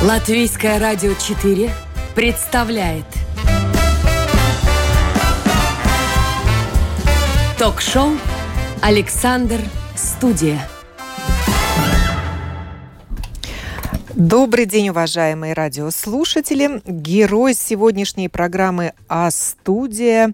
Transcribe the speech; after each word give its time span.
Латвийское 0.00 0.78
радио 0.78 1.12
4 1.12 1.72
представляет 2.14 3.04
Ток-шоу 7.58 8.12
«Александр 8.80 9.60
Студия». 9.96 10.60
Добрый 14.14 14.66
день, 14.66 14.90
уважаемые 14.90 15.54
радиослушатели. 15.54 16.80
Герой 16.86 17.54
сегодняшней 17.54 18.28
программы 18.28 18.92
«А-студия» 19.08 20.32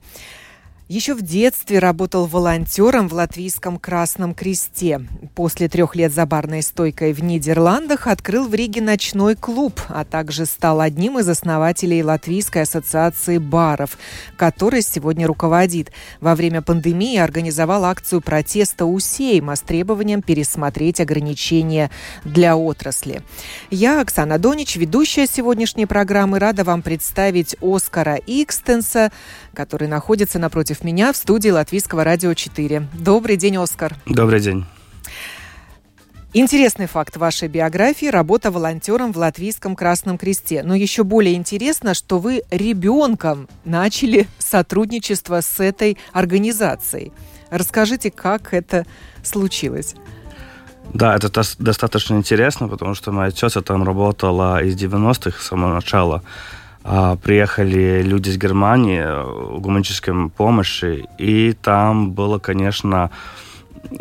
Еще 0.87 1.14
в 1.14 1.23
детстве 1.23 1.79
работал 1.79 2.27
волонтером 2.27 3.09
в 3.09 3.14
Латвийском 3.14 3.79
Красном 3.79 4.35
Кресте. 4.35 5.00
После 5.35 5.67
трех 5.67 5.96
лет 5.96 6.12
за 6.12 6.27
барной 6.27 6.62
стойкой 6.62 7.14
в 7.14 7.25
Нидерландах 7.25 8.07
открыл 8.07 8.46
в 8.46 8.53
Риге 8.53 8.82
ночной 8.82 9.35
клуб, 9.35 9.81
а 9.89 10.05
также 10.05 10.44
стал 10.44 10.82
одним 10.82 11.18
из 11.18 11.27
основателей 11.27 12.03
Латвийской 12.03 12.63
ассоциации 12.64 13.39
баров, 13.39 13.96
который 14.36 14.82
сегодня 14.82 15.27
руководит. 15.27 15.91
Во 16.21 16.35
время 16.35 16.61
пандемии 16.61 17.16
организовал 17.16 17.86
акцию 17.86 18.21
протеста 18.21 18.85
у 18.85 19.00
Сейма 19.00 19.57
с 19.57 19.63
требованием 19.63 20.21
пересмотреть 20.21 21.00
ограничения 21.00 21.91
для 22.25 22.58
отрасли. 22.58 23.22
Я, 23.71 24.03
Оксана 24.03 24.39
Донич, 24.39 24.77
ведущая 24.77 25.27
сегодняшней 25.27 25.86
программы, 25.86 26.39
рада 26.39 26.63
вам 26.63 26.82
представить 26.82 27.57
Оскара 27.63 28.16
Икстенса, 28.27 29.11
который 29.55 29.89
находится 29.89 30.39
напротив 30.39 30.74
меня 30.83 31.13
в 31.13 31.17
студии 31.17 31.51
Латвийского 31.51 32.03
радио 32.03 32.34
4. 32.34 32.89
Добрый 32.95 33.37
день, 33.37 33.59
Оскар. 33.59 33.95
Добрый 34.06 34.41
день. 34.41 34.64
Интересный 36.37 36.89
факт 36.89 37.17
вашей 37.17 37.47
биографии– 37.47 38.06
работа 38.11 38.50
волонтером 38.50 39.12
в 39.12 39.19
Латвийском 39.19 39.77
Красном 39.77 40.19
Кресте. 40.19 40.64
Но 40.64 40.75
еще 40.75 41.05
более 41.05 41.34
интересно, 41.34 41.94
что 41.94 42.19
вы 42.19 42.42
ребенком 42.50 43.48
начали 43.64 44.27
сотрудничество 44.39 45.41
с 45.42 45.61
этой 45.61 45.97
организацией. 46.12 47.12
Расскажите, 47.50 48.11
как 48.11 48.53
это 48.53 48.84
случилось? 49.22 49.94
Да, 50.92 51.14
это 51.14 51.31
достаточно 51.61 52.16
интересно, 52.16 52.66
потому 52.66 52.94
что 52.94 53.12
моя 53.12 53.31
тетя 53.31 53.61
там 53.61 53.84
работала 53.84 54.61
из 54.61 54.75
90-х, 54.75 55.41
с 55.41 55.47
самого 55.47 55.75
начала. 55.75 56.25
А, 56.86 57.16
приехали 57.16 58.02
люди 58.02 58.28
из 58.28 58.36
Германии 58.36 59.02
в 59.02 59.58
гуманической 59.58 60.28
помощи, 60.28 61.06
и 61.16 61.54
там 61.54 62.12
было, 62.12 62.38
конечно, 62.38 63.10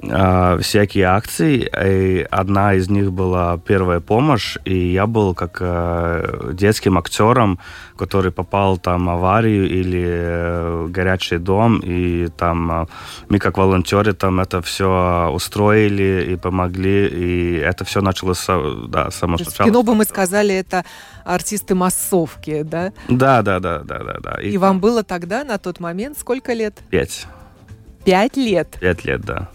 а, 0.09 0.57
всякие 0.59 1.05
акции, 1.05 1.69
и 1.85 2.27
одна 2.29 2.73
из 2.73 2.89
них 2.89 3.11
была 3.11 3.57
первая 3.57 3.99
помощь, 3.99 4.57
и 4.65 4.93
я 4.93 5.07
был 5.07 5.33
как 5.33 5.57
э, 5.59 6.51
детским 6.53 6.97
актером, 6.97 7.59
который 7.97 8.31
попал 8.31 8.77
там 8.77 9.05
в 9.05 9.09
аварию 9.09 9.69
или 9.69 10.03
э, 10.05 10.87
горячий 10.89 11.37
дом, 11.37 11.79
и 11.79 12.27
там 12.27 12.83
э, 12.83 12.85
мы 13.29 13.39
как 13.39 13.57
волонтеры 13.57 14.13
там 14.13 14.39
это 14.39 14.61
все 14.61 15.29
устроили 15.33 16.31
и 16.31 16.35
помогли, 16.35 17.07
и 17.07 17.55
это 17.57 17.85
все 17.85 18.01
началось 18.01 18.45
да, 18.87 19.11
само 19.11 19.37
сначала. 19.37 19.67
В 19.67 19.71
кино 19.71 19.83
бы 19.83 19.95
мы 19.95 20.05
сказали, 20.05 20.55
это 20.55 20.83
артисты 21.25 21.75
массовки, 21.75 22.63
да? 22.63 22.91
Да, 23.09 23.41
да, 23.41 23.59
да, 23.59 23.79
да, 23.79 23.99
да. 23.99 24.17
да. 24.21 24.41
И, 24.41 24.51
и 24.51 24.57
вам 24.57 24.79
было 24.79 25.03
тогда, 25.03 25.43
на 25.43 25.57
тот 25.57 25.79
момент, 25.79 26.17
сколько 26.17 26.53
лет? 26.53 26.79
Пять. 26.89 27.25
Пять 28.03 28.35
лет? 28.35 28.77
Пять 28.81 29.05
лет, 29.05 29.21
да. 29.21 29.49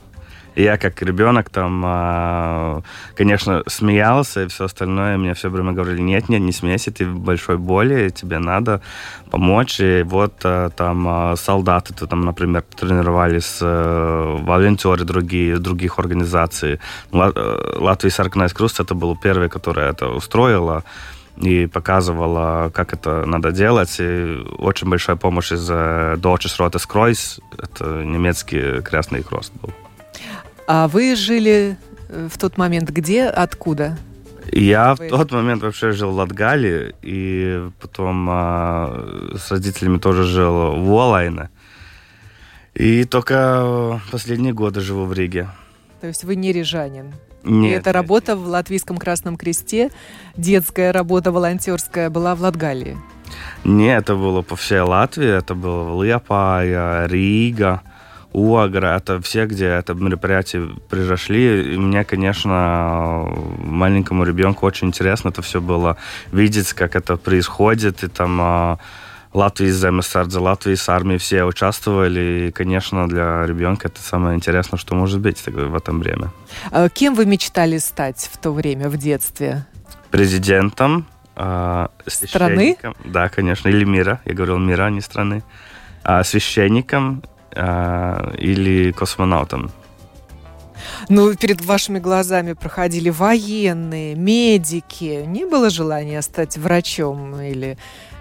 И 0.58 0.64
я 0.64 0.76
как 0.76 1.00
ребенок 1.02 1.50
там, 1.50 1.82
а, 1.86 2.82
конечно, 3.14 3.62
смеялся 3.68 4.42
и 4.42 4.48
все 4.48 4.64
остальное. 4.64 5.16
Мне 5.16 5.32
все 5.34 5.50
время 5.50 5.70
говорили, 5.70 6.00
нет, 6.00 6.28
нет, 6.28 6.40
не 6.40 6.50
смейся, 6.50 6.90
ты 6.90 7.06
в 7.06 7.20
большой 7.20 7.58
боли, 7.58 8.08
тебе 8.08 8.40
надо 8.40 8.80
помочь. 9.30 9.78
И 9.78 10.02
вот 10.02 10.32
а, 10.42 10.70
там 10.70 11.06
а, 11.08 11.36
солдаты 11.36 11.94
-то, 11.94 12.08
там, 12.08 12.22
например, 12.22 12.62
тренировались, 12.62 13.58
э, 13.62 14.36
волонтеры 14.42 15.04
другие, 15.04 15.58
других 15.58 16.00
организаций. 16.00 16.80
Э, 17.12 17.74
Латвия 17.76 18.10
Саркнайс 18.10 18.52
Круст 18.52 18.80
это 18.80 18.94
был 18.94 19.16
первый, 19.16 19.48
который 19.48 19.84
это 19.84 20.08
устроила 20.08 20.82
и 21.36 21.68
показывала, 21.68 22.70
как 22.74 22.92
это 22.94 23.24
надо 23.26 23.52
делать. 23.52 24.00
И 24.00 24.44
очень 24.58 24.88
большая 24.88 25.16
помощь 25.16 25.52
из 25.52 25.70
Deutsches 25.70 26.58
Rotes 26.58 26.84
Kreuz, 26.88 27.40
это 27.62 27.84
немецкий 28.04 28.82
красный 28.82 29.22
крест 29.22 29.52
был. 29.62 29.72
А 30.70 30.86
вы 30.86 31.16
жили 31.16 31.78
э, 32.10 32.28
в 32.30 32.36
тот 32.36 32.58
момент 32.58 32.90
где, 32.90 33.24
откуда? 33.24 33.96
Я 34.52 34.94
вы... 34.94 35.06
в 35.06 35.08
тот 35.08 35.32
момент 35.32 35.62
вообще 35.62 35.92
жил 35.92 36.10
в 36.10 36.16
Латгалии, 36.16 36.94
и 37.00 37.70
потом 37.80 38.28
а, 38.30 39.32
с 39.34 39.50
родителями 39.50 39.96
тоже 39.96 40.24
жил 40.24 40.72
в 40.76 40.92
Уолайне. 40.92 41.48
И 42.74 43.04
только 43.04 43.98
последние 44.12 44.52
годы 44.52 44.82
живу 44.82 45.06
в 45.06 45.12
Риге. 45.14 45.48
То 46.02 46.06
есть 46.06 46.24
вы 46.24 46.36
не 46.36 46.52
рижанин? 46.52 47.14
Нет. 47.44 47.72
И 47.72 47.74
эта 47.74 47.90
работа 47.92 48.36
в 48.36 48.46
Латвийском 48.46 48.98
Красном 48.98 49.38
Кресте, 49.38 49.90
детская 50.36 50.92
работа 50.92 51.32
волонтерская, 51.32 52.10
была 52.10 52.34
в 52.34 52.42
Латгалии? 52.42 52.98
Нет, 53.64 54.02
это 54.02 54.16
было 54.16 54.42
по 54.42 54.54
всей 54.54 54.80
Латвии. 54.80 55.28
Это 55.28 55.54
было 55.54 56.02
Лиепая, 56.02 57.06
Рига, 57.06 57.80
Уагра, 58.38 58.96
это 58.96 59.20
все, 59.20 59.46
где 59.46 59.66
это 59.66 59.94
мероприятие 59.94 60.70
произошли. 60.88 61.74
И 61.74 61.76
мне, 61.76 62.04
конечно, 62.04 63.28
маленькому 63.58 64.24
ребенку 64.24 64.66
очень 64.66 64.88
интересно 64.88 65.28
это 65.30 65.42
все 65.42 65.60
было 65.60 65.96
видеть, 66.32 66.72
как 66.72 66.96
это 66.96 67.16
происходит. 67.16 68.04
И 68.04 68.08
там 68.08 68.38
а, 68.40 68.78
Латвии 69.34 69.68
из 69.68 69.84
МСРД, 69.84 70.34
Латвии 70.34 70.74
с 70.74 70.88
армией 70.88 71.18
все 71.18 71.44
участвовали. 71.44 72.48
И, 72.48 72.52
конечно, 72.52 73.08
для 73.08 73.44
ребенка 73.44 73.88
это 73.88 74.00
самое 74.00 74.36
интересное, 74.36 74.78
что 74.78 74.94
может 74.94 75.20
быть 75.20 75.44
в 75.44 75.74
этом 75.74 76.00
время. 76.00 76.30
А 76.70 76.88
кем 76.88 77.14
вы 77.14 77.26
мечтали 77.26 77.78
стать 77.78 78.30
в 78.32 78.38
то 78.38 78.52
время, 78.52 78.88
в 78.88 78.96
детстве? 78.96 79.66
Президентом. 80.10 81.06
А, 81.34 81.90
страны? 82.06 82.76
Да, 83.04 83.28
конечно. 83.28 83.68
Или 83.68 83.84
мира. 83.84 84.20
Я 84.24 84.34
говорил 84.34 84.58
мира, 84.58 84.84
а 84.84 84.90
не 84.90 85.00
страны. 85.00 85.42
Священником 86.22 87.22
э, 87.52 88.34
или 88.38 88.92
космонавтом. 88.92 89.70
Ну, 91.08 91.34
перед 91.34 91.64
вашими 91.64 91.98
глазами 91.98 92.52
проходили 92.52 93.10
военные, 93.10 94.14
медики. 94.14 95.24
Не 95.26 95.44
было 95.44 95.70
желания 95.70 96.22
стать 96.22 96.56
врачом 96.56 97.40
или 97.40 97.78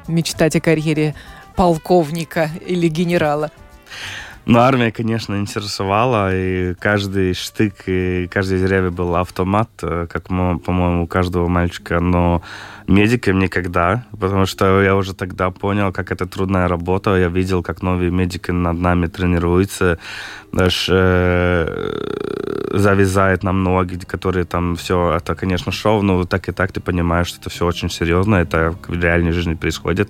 мечтать 0.07 0.55
о 0.55 0.61
карьере 0.61 1.15
полковника 1.55 2.49
или 2.65 2.87
генерала? 2.87 3.51
Ну, 4.49 4.59
армия, 4.59 4.93
конечно, 4.93 5.35
интересовала, 5.35 6.33
и 6.33 6.73
каждый 6.75 7.33
штык, 7.33 7.73
и 7.85 8.29
каждый 8.31 8.59
деревья 8.59 8.91
был 8.91 9.17
автомат, 9.17 9.69
э, 9.81 10.07
как, 10.09 10.29
по-моему, 10.29 11.03
у 11.03 11.07
каждого 11.07 11.49
мальчика, 11.49 11.99
но 11.99 12.41
медиком 12.87 13.39
никогда, 13.39 14.05
потому 14.17 14.45
что 14.45 14.81
я 14.81 14.95
уже 14.95 15.13
тогда 15.13 15.51
понял, 15.51 15.91
как 15.91 16.13
это 16.13 16.27
трудная 16.27 16.69
работа. 16.69 17.17
Я 17.17 17.27
видел, 17.27 17.61
как 17.61 17.81
новые 17.81 18.09
медики 18.09 18.51
над 18.51 18.79
нами 18.79 19.07
тренируются, 19.07 19.99
даже 20.53 20.93
э, 20.95 22.71
завязает 22.71 23.43
нам 23.43 23.63
ноги, 23.63 23.97
которые 23.97 24.45
там 24.45 24.77
все, 24.77 25.11
это, 25.17 25.35
конечно, 25.35 25.73
шоу, 25.73 26.01
но 26.03 26.23
так 26.23 26.47
и 26.47 26.53
так 26.53 26.71
ты 26.71 26.79
понимаешь, 26.79 27.27
что 27.27 27.41
это 27.41 27.49
все 27.49 27.65
очень 27.65 27.89
серьезно, 27.89 28.35
это 28.35 28.73
в 28.87 28.93
реальной 28.93 29.33
жизни 29.33 29.55
происходит. 29.55 30.09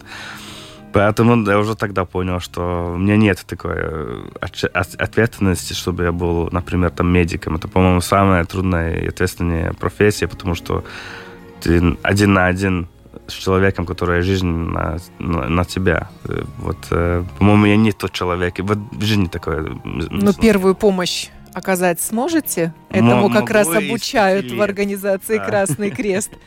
Поэтому 0.97 1.47
я 1.47 1.59
уже 1.59 1.75
тогда 1.75 2.05
понял, 2.05 2.39
что 2.39 2.93
у 2.95 2.97
меня 2.97 3.17
нет 3.17 3.43
такой 3.45 3.75
э, 3.77 4.29
ответственности, 4.97 5.73
чтобы 5.73 6.05
я 6.05 6.11
был, 6.11 6.49
например, 6.51 6.89
там 6.89 7.13
медиком. 7.13 7.55
Это, 7.55 7.67
по-моему, 7.67 8.01
самая 8.01 8.45
трудная 8.45 8.95
и 8.95 9.07
ответственная 9.07 9.73
профессия, 9.73 10.27
потому 10.27 10.55
что 10.55 10.83
ты 11.61 11.95
один 12.01 12.33
на 12.33 12.47
один 12.47 12.87
с 13.27 13.33
человеком, 13.33 13.85
который 13.85 14.23
жизнь 14.23 14.47
на, 14.47 14.97
на, 15.19 15.47
на 15.47 15.65
тебя. 15.65 16.09
Вот, 16.57 16.77
э, 16.89 17.23
по-моему, 17.37 17.65
я 17.67 17.77
не 17.77 17.91
тот 17.91 18.11
человек. 18.11 18.55
Вот 18.57 18.79
в 18.91 19.03
жизни 19.03 19.27
такое. 19.27 19.79
Но 19.83 20.33
первую 20.33 20.73
помощь 20.73 21.27
оказать 21.53 22.01
сможете? 22.01 22.73
Этому 22.89 23.29
как 23.29 23.51
раз 23.51 23.67
обучают 23.67 24.51
в 24.51 24.59
организации 24.63 25.37
да. 25.37 25.45
Красный 25.45 25.91
Крест. 25.91 26.31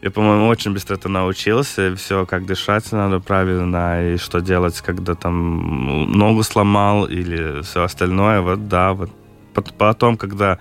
Я, 0.00 0.10
по-моему, 0.10 0.46
очень 0.46 0.72
быстро 0.72 0.94
это 0.94 1.08
научился. 1.08 1.94
Все, 1.96 2.24
как 2.24 2.46
дышать 2.46 2.90
надо 2.92 3.18
правильно, 3.18 4.12
и 4.12 4.16
что 4.16 4.40
делать, 4.40 4.80
когда 4.80 5.14
там 5.14 6.12
ногу 6.12 6.42
сломал 6.44 7.06
или 7.06 7.62
все 7.62 7.82
остальное. 7.82 8.40
Вот 8.40 8.68
да, 8.68 8.92
вот 8.92 9.10
потом, 9.76 10.16
когда 10.16 10.58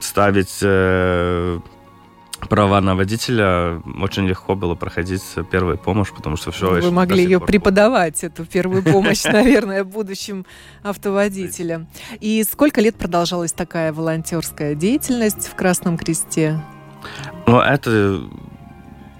ставить 0.00 0.58
э, 0.62 1.60
права 2.48 2.80
на 2.80 2.96
водителя, 2.96 3.80
очень 4.00 4.26
легко 4.26 4.54
было 4.54 4.74
проходить 4.74 5.22
первую 5.50 5.78
помощь, 5.78 6.10
потому 6.10 6.36
что 6.36 6.50
все... 6.50 6.80
Вы 6.80 6.90
могли 6.90 7.22
ее 7.22 7.40
преподавать, 7.40 8.24
эту 8.24 8.44
первую 8.44 8.82
помощь, 8.82 9.24
наверное, 9.24 9.84
будущим 9.84 10.44
автоводителям. 10.82 11.86
И 12.20 12.42
сколько 12.50 12.80
лет 12.80 12.96
продолжалась 12.96 13.52
такая 13.52 13.92
волонтерская 13.92 14.74
деятельность 14.74 15.48
в 15.48 15.54
Красном 15.54 15.96
Кресте? 15.96 16.60
Ну, 17.46 17.60
это 17.60 18.22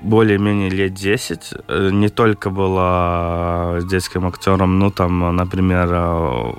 более-менее 0.03 0.71
лет 0.71 0.95
10. 0.95 1.55
Э, 1.69 1.91
не 1.93 2.09
только 2.09 2.51
была 2.51 3.81
с 3.81 3.85
детским 3.85 4.27
актером, 4.27 4.79
ну, 4.79 4.91
там, 4.91 5.37
например, 5.37 5.89
э, 5.91 6.53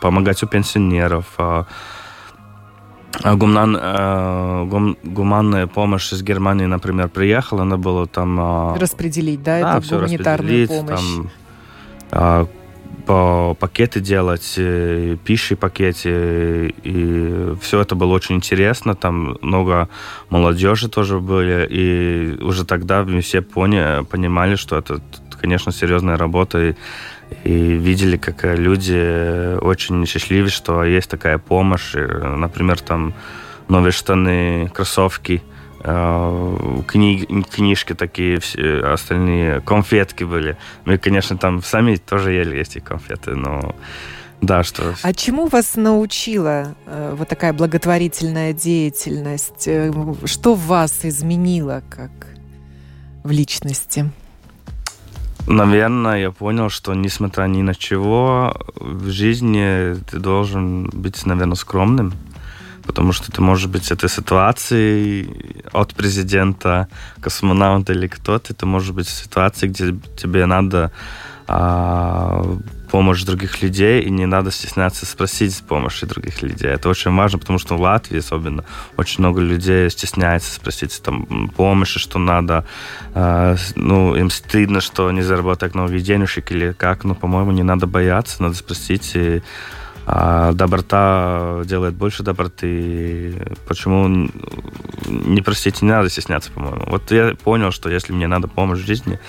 помогать 0.00 0.42
у 0.42 0.46
пенсионеров, 0.46 1.24
а, 1.38 1.66
а 3.22 3.34
гуман, 3.34 4.68
гум, 4.68 4.96
гуманная 5.02 5.66
помощь 5.66 6.12
из 6.12 6.22
Германии, 6.22 6.66
например, 6.66 7.08
приехала, 7.08 7.62
она 7.62 7.76
была 7.76 8.06
там... 8.06 8.74
Распределить, 8.76 9.42
да, 9.42 9.60
да 9.60 9.78
это 9.78 9.96
гуманитарную 9.96 10.68
помощь. 10.68 11.00
Там, 12.10 12.48
по 13.10 13.56
пакеты 13.58 13.98
делать, 13.98 14.54
э, 14.56 15.16
пищи 15.24 15.56
пакеты, 15.56 16.72
и 16.84 17.54
все 17.60 17.80
это 17.80 17.96
было 17.96 18.12
очень 18.14 18.36
интересно. 18.36 18.94
Там 18.94 19.36
много 19.42 19.88
молодежи 20.28 20.88
тоже 20.88 21.18
были, 21.18 21.66
и 21.68 22.40
уже 22.40 22.64
тогда 22.64 23.04
все 23.20 23.42
поняли, 23.42 24.04
понимали, 24.04 24.54
что 24.54 24.78
это, 24.78 25.00
конечно, 25.40 25.72
серьезная 25.72 26.16
работа, 26.16 26.58
и, 26.68 26.74
и 27.42 27.52
видели, 27.78 28.16
как 28.16 28.44
люди 28.56 29.56
очень 29.56 30.06
счастливы, 30.06 30.48
что 30.48 30.84
есть 30.84 31.10
такая 31.10 31.38
помощь. 31.38 31.94
Например, 31.94 32.78
там 32.78 33.12
новые 33.66 33.90
штаны, 33.90 34.70
кроссовки– 34.72 35.42
Э, 35.52 35.59
книг, 35.82 37.48
книжки 37.48 37.94
такие, 37.94 38.38
все 38.40 38.80
остальные, 38.80 39.60
конфетки 39.60 40.24
были. 40.24 40.56
Мы, 40.84 40.98
конечно, 40.98 41.36
там 41.38 41.62
сами 41.62 41.96
тоже 41.96 42.32
ели 42.32 42.58
эти 42.58 42.80
конфеты, 42.80 43.34
но 43.34 43.74
да, 44.40 44.62
что... 44.62 44.94
А 45.02 45.12
чему 45.12 45.48
вас 45.48 45.76
научила 45.76 46.74
э, 46.86 47.14
вот 47.16 47.28
такая 47.28 47.52
благотворительная 47.52 48.52
деятельность? 48.54 49.66
Э, 49.66 49.92
что 50.24 50.54
вас 50.54 51.00
изменило 51.04 51.82
как 51.90 52.10
в 53.22 53.30
личности? 53.30 54.10
Наверное, 55.46 56.20
я 56.20 56.30
понял, 56.30 56.70
что 56.70 56.94
несмотря 56.94 57.44
ни 57.44 57.60
на 57.62 57.74
чего, 57.74 58.56
в 58.76 59.08
жизни 59.08 59.94
ты 60.10 60.18
должен 60.18 60.88
быть, 60.90 61.24
наверное, 61.26 61.56
скромным 61.56 62.12
потому 62.90 63.12
что 63.12 63.30
ты 63.30 63.40
можешь 63.40 63.68
быть 63.68 63.92
этой 63.92 64.08
ситуации 64.08 65.28
от 65.72 65.94
президента, 65.94 66.88
космонавта 67.20 67.92
или 67.92 68.08
кто-то, 68.08 68.52
ты 68.52 68.66
можешь 68.66 68.90
быть 68.90 69.06
в 69.06 69.24
ситуации, 69.24 69.68
где 69.68 69.94
тебе 70.16 70.44
надо 70.46 70.90
а, 71.46 72.44
помощь 72.90 73.22
других 73.22 73.62
людей, 73.62 74.02
и 74.02 74.10
не 74.10 74.26
надо 74.26 74.50
стесняться 74.50 75.06
спросить 75.06 75.62
помощи 75.68 76.04
других 76.04 76.42
людей. 76.42 76.68
Это 76.68 76.88
очень 76.88 77.14
важно, 77.14 77.38
потому 77.38 77.60
что 77.60 77.76
в 77.76 77.80
Латвии 77.80 78.18
особенно 78.18 78.64
очень 78.96 79.20
много 79.20 79.40
людей 79.40 79.88
стесняется 79.88 80.52
спросить 80.52 81.00
там 81.00 81.48
помощи, 81.56 82.00
что 82.00 82.18
надо. 82.18 82.64
Э, 83.14 83.54
ну, 83.76 84.16
им 84.16 84.30
стыдно, 84.30 84.80
что 84.80 85.06
они 85.06 85.22
заработают 85.22 85.76
много 85.76 86.00
денежек 86.00 86.50
или 86.50 86.72
как, 86.72 87.04
но, 87.04 87.14
по-моему, 87.14 87.52
не 87.52 87.62
надо 87.62 87.86
бояться, 87.86 88.42
надо 88.42 88.56
спросить 88.56 89.12
и 89.14 89.42
а 90.12 90.52
доброта 90.54 91.62
делает 91.66 91.94
больше 91.94 92.24
доброты. 92.24 93.56
Почему 93.68 94.28
не 95.06 95.40
простите, 95.40 95.86
не 95.86 95.92
надо 95.92 96.10
стесняться, 96.10 96.50
по-моему. 96.50 96.84
Вот 96.88 97.12
я 97.12 97.36
понял, 97.36 97.70
что 97.70 97.88
если 97.88 98.12
мне 98.12 98.26
надо 98.26 98.48
помощь 98.48 98.80
в 98.80 98.86
жизни, 98.86 99.20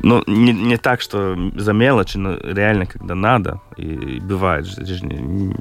ну, 0.00 0.24
не, 0.26 0.52
не 0.52 0.76
так, 0.76 1.02
что 1.02 1.36
за 1.54 1.72
мелочи, 1.72 2.16
но 2.16 2.36
реально, 2.36 2.86
когда 2.86 3.14
надо, 3.14 3.60
и, 3.76 3.84
и 3.84 4.20
бывает 4.20 4.66
в 4.66 4.84
жизни, 4.84 5.14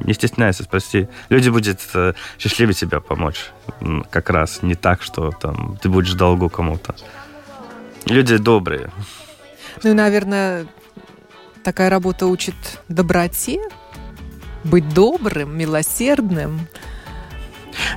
не 0.04 0.13
стесняйся, 0.13 0.63
спроси. 0.63 1.07
Люди 1.30 1.50
будут 1.50 1.80
э, 1.94 2.13
счастливы 2.39 2.74
тебе 2.74 3.00
помочь. 3.00 3.51
Как 4.10 4.31
раз 4.31 4.63
не 4.63 4.74
так, 4.74 5.03
что 5.03 5.30
там 5.39 5.77
ты 5.83 5.89
будешь 5.89 6.13
долгу 6.13 6.50
кому-то. 6.50 6.95
Люди 8.07 8.38
добрые. 8.38 8.89
Ну, 9.83 9.94
наверное, 9.94 10.65
такая 11.63 11.92
работа 11.92 12.25
учит 12.25 12.56
доброте, 12.88 13.60
быть 14.68 14.88
добрым, 14.94 15.58
милосердным. 15.58 16.68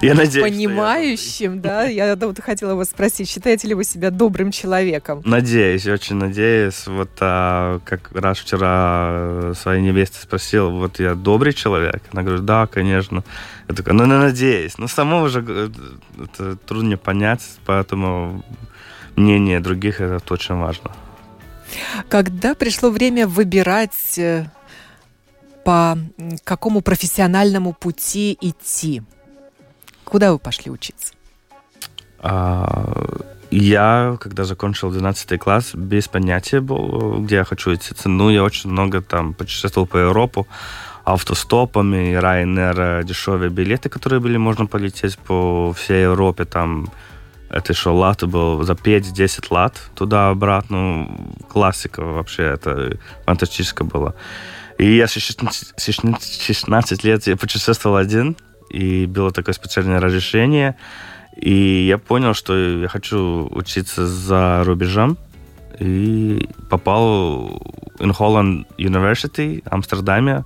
Я 0.03 0.15
надеюсь, 0.15 0.45
понимающим, 0.45 1.57
я... 1.57 1.61
да. 1.61 1.85
Я 1.85 2.17
вот 2.17 2.41
хотела 2.41 2.75
вас 2.75 2.89
спросить, 2.89 3.29
считаете 3.29 3.69
ли 3.69 3.75
вы 3.75 3.85
себя 3.85 4.11
добрым 4.11 4.51
человеком? 4.51 5.23
Надеюсь, 5.25 5.87
очень 5.87 6.17
надеюсь. 6.17 6.87
Вот 6.87 7.11
а, 7.21 7.81
как 7.85 8.11
раз 8.13 8.39
вчера 8.39 9.53
своей 9.55 9.83
невесте 9.83 10.19
спросил, 10.21 10.71
вот 10.71 11.01
я 11.01 11.15
добрый 11.15 11.53
человек? 11.53 12.03
Она 12.13 12.23
говорит, 12.23 12.45
да, 12.45 12.67
конечно. 12.67 13.25
Я 13.69 13.75
такой, 13.75 13.95
ну, 13.95 14.07
ну 14.07 14.19
надеюсь. 14.19 14.79
Но 14.79 14.89
само 14.89 15.23
уже 15.23 15.45
э, 15.47 15.69
это 16.25 16.57
трудно 16.57 16.97
понять, 16.97 17.43
поэтому 17.67 18.45
мнение 19.17 19.61
других 19.61 20.01
это 20.01 20.35
очень 20.35 20.57
важно. 20.57 20.91
Когда 22.09 22.55
пришло 22.55 22.91
время 22.91 23.29
выбирать 23.29 24.19
э, 24.19 24.47
по 25.65 25.99
какому 26.45 26.81
профессиональному 26.81 27.73
пути 27.73 28.37
идти? 28.41 29.03
Куда 30.05 30.33
вы 30.33 30.39
пошли 30.39 30.71
учиться? 30.71 31.15
А, 32.19 32.93
я, 33.51 34.17
когда 34.21 34.45
закончил 34.45 34.91
12 34.91 35.39
класс, 35.39 35.75
без 35.75 36.09
понятия 36.09 36.61
был, 36.61 37.23
где 37.23 37.37
я 37.37 37.45
хочу 37.45 37.71
учиться. 37.71 38.09
Ну, 38.09 38.31
я 38.31 38.43
очень 38.45 38.71
много 38.71 39.01
там 39.01 39.35
путешествовал 39.35 39.87
по 39.87 39.97
Европу 39.99 40.47
автостопами, 41.05 42.19
Ryanair, 42.19 43.05
дешевые 43.05 43.51
билеты, 43.51 43.89
которые 43.89 44.21
были, 44.21 44.37
можно 44.37 44.67
полететь 44.67 45.19
по 45.19 45.73
всей 45.73 46.03
Европе, 46.03 46.45
там, 46.45 46.91
это 47.49 47.73
еще 47.73 47.91
лат 47.91 48.23
был 48.25 48.63
за 48.63 48.75
5-10 48.75 49.47
лат 49.51 49.75
туда-обратно, 49.95 51.09
классика 51.49 52.03
вообще, 52.03 52.45
это 52.45 52.99
фантастическое 53.25 53.85
было. 53.85 54.15
И 54.81 54.97
я 54.97 55.07
16, 55.07 55.75
16 55.79 57.05
лет 57.05 57.27
я 57.27 57.37
путешествовал 57.37 57.97
один, 57.97 58.35
и 58.71 59.05
было 59.05 59.31
такое 59.31 59.53
специальное 59.53 60.01
разрешение. 60.01 60.75
И 61.37 61.85
я 61.87 61.99
понял, 61.99 62.33
что 62.33 62.57
я 62.57 62.89
хочу 62.89 63.47
учиться 63.51 64.07
за 64.07 64.65
рубежом. 64.65 65.19
И 65.79 66.49
попал 66.71 67.61
в 67.99 68.11
Holland 68.11 68.65
University 68.79 69.63
в 69.63 69.71
Амстердаме. 69.71 70.45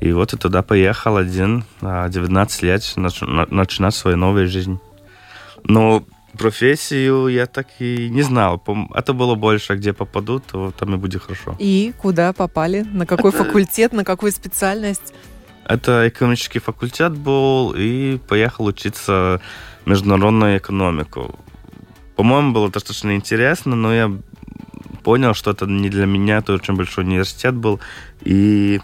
И 0.00 0.12
вот 0.12 0.32
я 0.32 0.38
туда 0.38 0.62
поехал 0.62 1.16
один, 1.16 1.64
19 1.80 2.62
лет, 2.62 2.84
начинать 2.96 3.94
свою 3.96 4.16
новую 4.16 4.46
жизнь. 4.46 4.78
Но 5.64 6.04
профессию 6.38 7.28
я 7.28 7.46
так 7.46 7.66
и 7.78 8.08
не 8.08 8.22
знал. 8.22 8.62
Это 8.94 9.12
было 9.12 9.34
больше, 9.34 9.74
где 9.74 9.92
попаду, 9.92 10.40
то 10.40 10.72
там 10.78 10.94
и 10.94 10.96
будет 10.96 11.22
хорошо. 11.22 11.56
И 11.58 11.92
куда 11.98 12.32
попали? 12.32 12.82
На 12.82 13.06
какой 13.06 13.30
это... 13.30 13.44
факультет, 13.44 13.92
на 13.92 14.04
какую 14.04 14.32
специальность? 14.32 15.14
Это 15.64 16.08
экономический 16.08 16.58
факультет 16.58 17.12
был, 17.12 17.74
и 17.76 18.18
поехал 18.28 18.66
учиться 18.66 19.40
международную 19.86 20.58
экономику. 20.58 21.38
По-моему, 22.16 22.52
было 22.52 22.68
достаточно 22.68 23.14
интересно, 23.14 23.76
но 23.76 23.94
я 23.94 24.12
понял, 25.02 25.34
что 25.34 25.50
это 25.50 25.66
не 25.66 25.88
для 25.88 26.06
меня, 26.06 26.38
это 26.38 26.52
очень 26.52 26.74
большой 26.74 27.04
университет 27.04 27.54
был, 27.54 27.80
и 28.20 28.80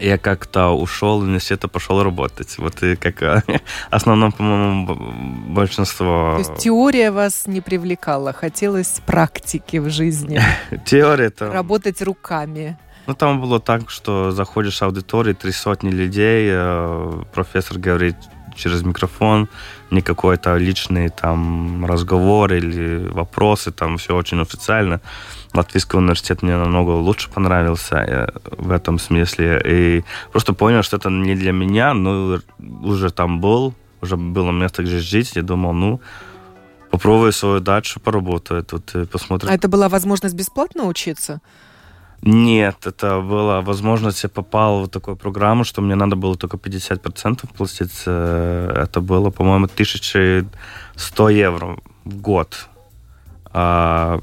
я 0.00 0.18
как-то 0.18 0.70
ушел 0.70 1.20
из 1.20 1.24
университета, 1.24 1.68
пошел 1.68 2.02
работать. 2.02 2.56
Вот 2.58 2.82
и 2.82 2.96
как 2.96 3.22
э, 3.22 3.42
основном, 3.90 4.32
по-моему, 4.32 5.52
большинство... 5.52 6.34
То 6.34 6.38
есть 6.38 6.62
теория 6.62 7.10
вас 7.10 7.46
не 7.46 7.60
привлекала, 7.60 8.32
хотелось 8.32 9.00
практики 9.06 9.76
в 9.78 9.90
жизни. 9.90 10.40
Теория 10.86 11.26
это... 11.26 11.50
Работать 11.52 12.00
руками. 12.02 12.78
Ну, 13.06 13.14
там 13.14 13.40
было 13.40 13.60
так, 13.60 13.90
что 13.90 14.30
заходишь 14.30 14.78
в 14.78 14.82
аудиторию, 14.82 15.34
три 15.34 15.52
сотни 15.52 15.90
людей, 15.90 16.48
э, 16.52 17.22
профессор 17.34 17.78
говорит 17.78 18.16
через 18.54 18.82
микрофон, 18.82 19.48
не 19.90 20.00
какой-то 20.02 20.56
личный 20.56 21.08
там 21.08 21.84
разговор 21.86 22.52
или 22.52 23.08
вопросы, 23.08 23.70
там 23.70 23.96
все 23.96 24.14
очень 24.14 24.40
официально. 24.40 25.00
Латвийский 25.54 25.98
университет 25.98 26.42
мне 26.42 26.56
намного 26.56 26.90
лучше 26.90 27.28
понравился 27.30 27.96
э, 27.96 28.26
в 28.58 28.70
этом 28.70 28.98
смысле. 28.98 29.62
И 29.66 30.04
просто 30.32 30.54
понял, 30.54 30.82
что 30.82 30.96
это 30.96 31.10
не 31.10 31.34
для 31.34 31.52
меня, 31.52 31.94
но 31.94 32.40
уже 32.82 33.10
там 33.10 33.40
был, 33.40 33.74
уже 34.00 34.16
было 34.16 34.50
место, 34.50 34.82
где 34.82 34.98
жить. 34.98 35.36
Я 35.36 35.42
думал, 35.42 35.74
ну, 35.74 36.00
попробую 36.90 37.32
свою 37.32 37.60
дачу, 37.60 38.00
поработаю 38.00 38.62
тут 38.62 38.94
и 38.94 39.04
посмотрим. 39.04 39.50
А 39.50 39.54
это 39.54 39.68
была 39.68 39.88
возможность 39.88 40.34
бесплатно 40.34 40.84
учиться? 40.84 41.40
Нет, 42.24 42.86
это 42.86 43.20
была 43.20 43.60
возможность, 43.62 44.22
я 44.22 44.28
попал 44.28 44.84
в 44.84 44.88
такую 44.88 45.16
программу, 45.16 45.64
что 45.64 45.82
мне 45.82 45.96
надо 45.96 46.14
было 46.14 46.36
только 46.36 46.56
50% 46.56 47.48
платить. 47.56 48.02
Э, 48.06 48.84
это 48.84 49.00
было, 49.00 49.30
по-моему, 49.30 49.64
1100 49.64 51.28
евро 51.30 51.76
в 52.04 52.16
год. 52.20 52.68
А 53.52 54.20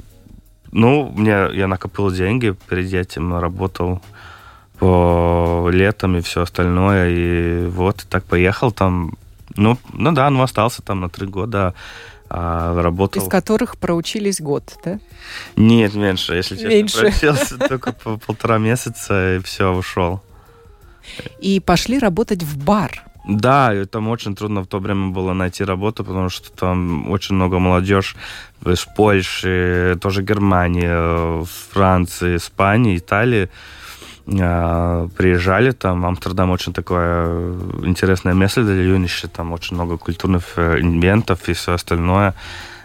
ну, 0.72 1.12
мне, 1.16 1.50
я 1.54 1.68
накопил 1.68 2.10
деньги, 2.12 2.56
перед 2.70 2.94
этим 2.94 3.38
работал 3.38 4.02
по 4.78 5.68
летам 5.70 6.16
и 6.16 6.22
все 6.22 6.42
остальное. 6.42 7.10
И 7.10 7.68
вот, 7.68 8.06
так 8.10 8.24
поехал 8.24 8.72
там. 8.72 9.18
Ну, 9.58 9.78
ну 9.92 10.12
да, 10.14 10.30
ну 10.30 10.42
остался 10.42 10.82
там 10.82 11.02
на 11.02 11.10
три 11.10 11.28
года. 11.28 11.74
А, 12.30 12.80
работал... 12.80 13.24
Из 13.24 13.28
которых 13.28 13.78
проучились 13.78 14.40
год, 14.40 14.76
да? 14.84 15.00
Нет, 15.56 15.96
меньше. 15.96 16.36
Если 16.36 16.56
честно, 16.56 16.70
Меньше. 16.70 17.00
проучился 17.00 17.58
только 17.70 17.92
по 17.92 18.18
полтора 18.18 18.60
месяца, 18.60 19.36
и 19.36 19.40
все, 19.40 19.74
ушел. 19.74 20.22
И 21.40 21.60
пошли 21.60 21.98
работать 21.98 22.44
в 22.44 22.64
бар. 22.64 23.04
Да, 23.28 23.74
и 23.74 23.86
там 23.86 24.10
очень 24.10 24.36
трудно 24.36 24.62
в 24.62 24.68
то 24.68 24.80
время 24.80 25.10
было 25.10 25.34
найти 25.34 25.64
работу, 25.64 26.04
потому 26.04 26.30
что 26.30 26.52
там 26.52 27.12
очень 27.12 27.36
много 27.36 27.60
молодежь 27.60 28.16
из 28.66 28.86
Польши, 28.86 29.98
тоже 30.02 30.24
Германии, 30.24 31.46
Франции, 31.72 32.38
Испании, 32.38 32.98
Италии 32.98 33.50
приезжали 34.30 35.72
там. 35.72 36.06
Амстердам 36.06 36.52
очень 36.52 36.74
такое 36.74 37.54
интересное 37.84 38.34
место 38.34 38.64
для 38.64 38.84
юноши, 38.84 39.28
там 39.28 39.54
очень 39.54 39.76
много 39.76 39.98
культурных 39.98 40.44
э, 40.56 40.80
элементов 40.80 41.50
и 41.50 41.54
все 41.54 41.74
остальное. 41.74 42.34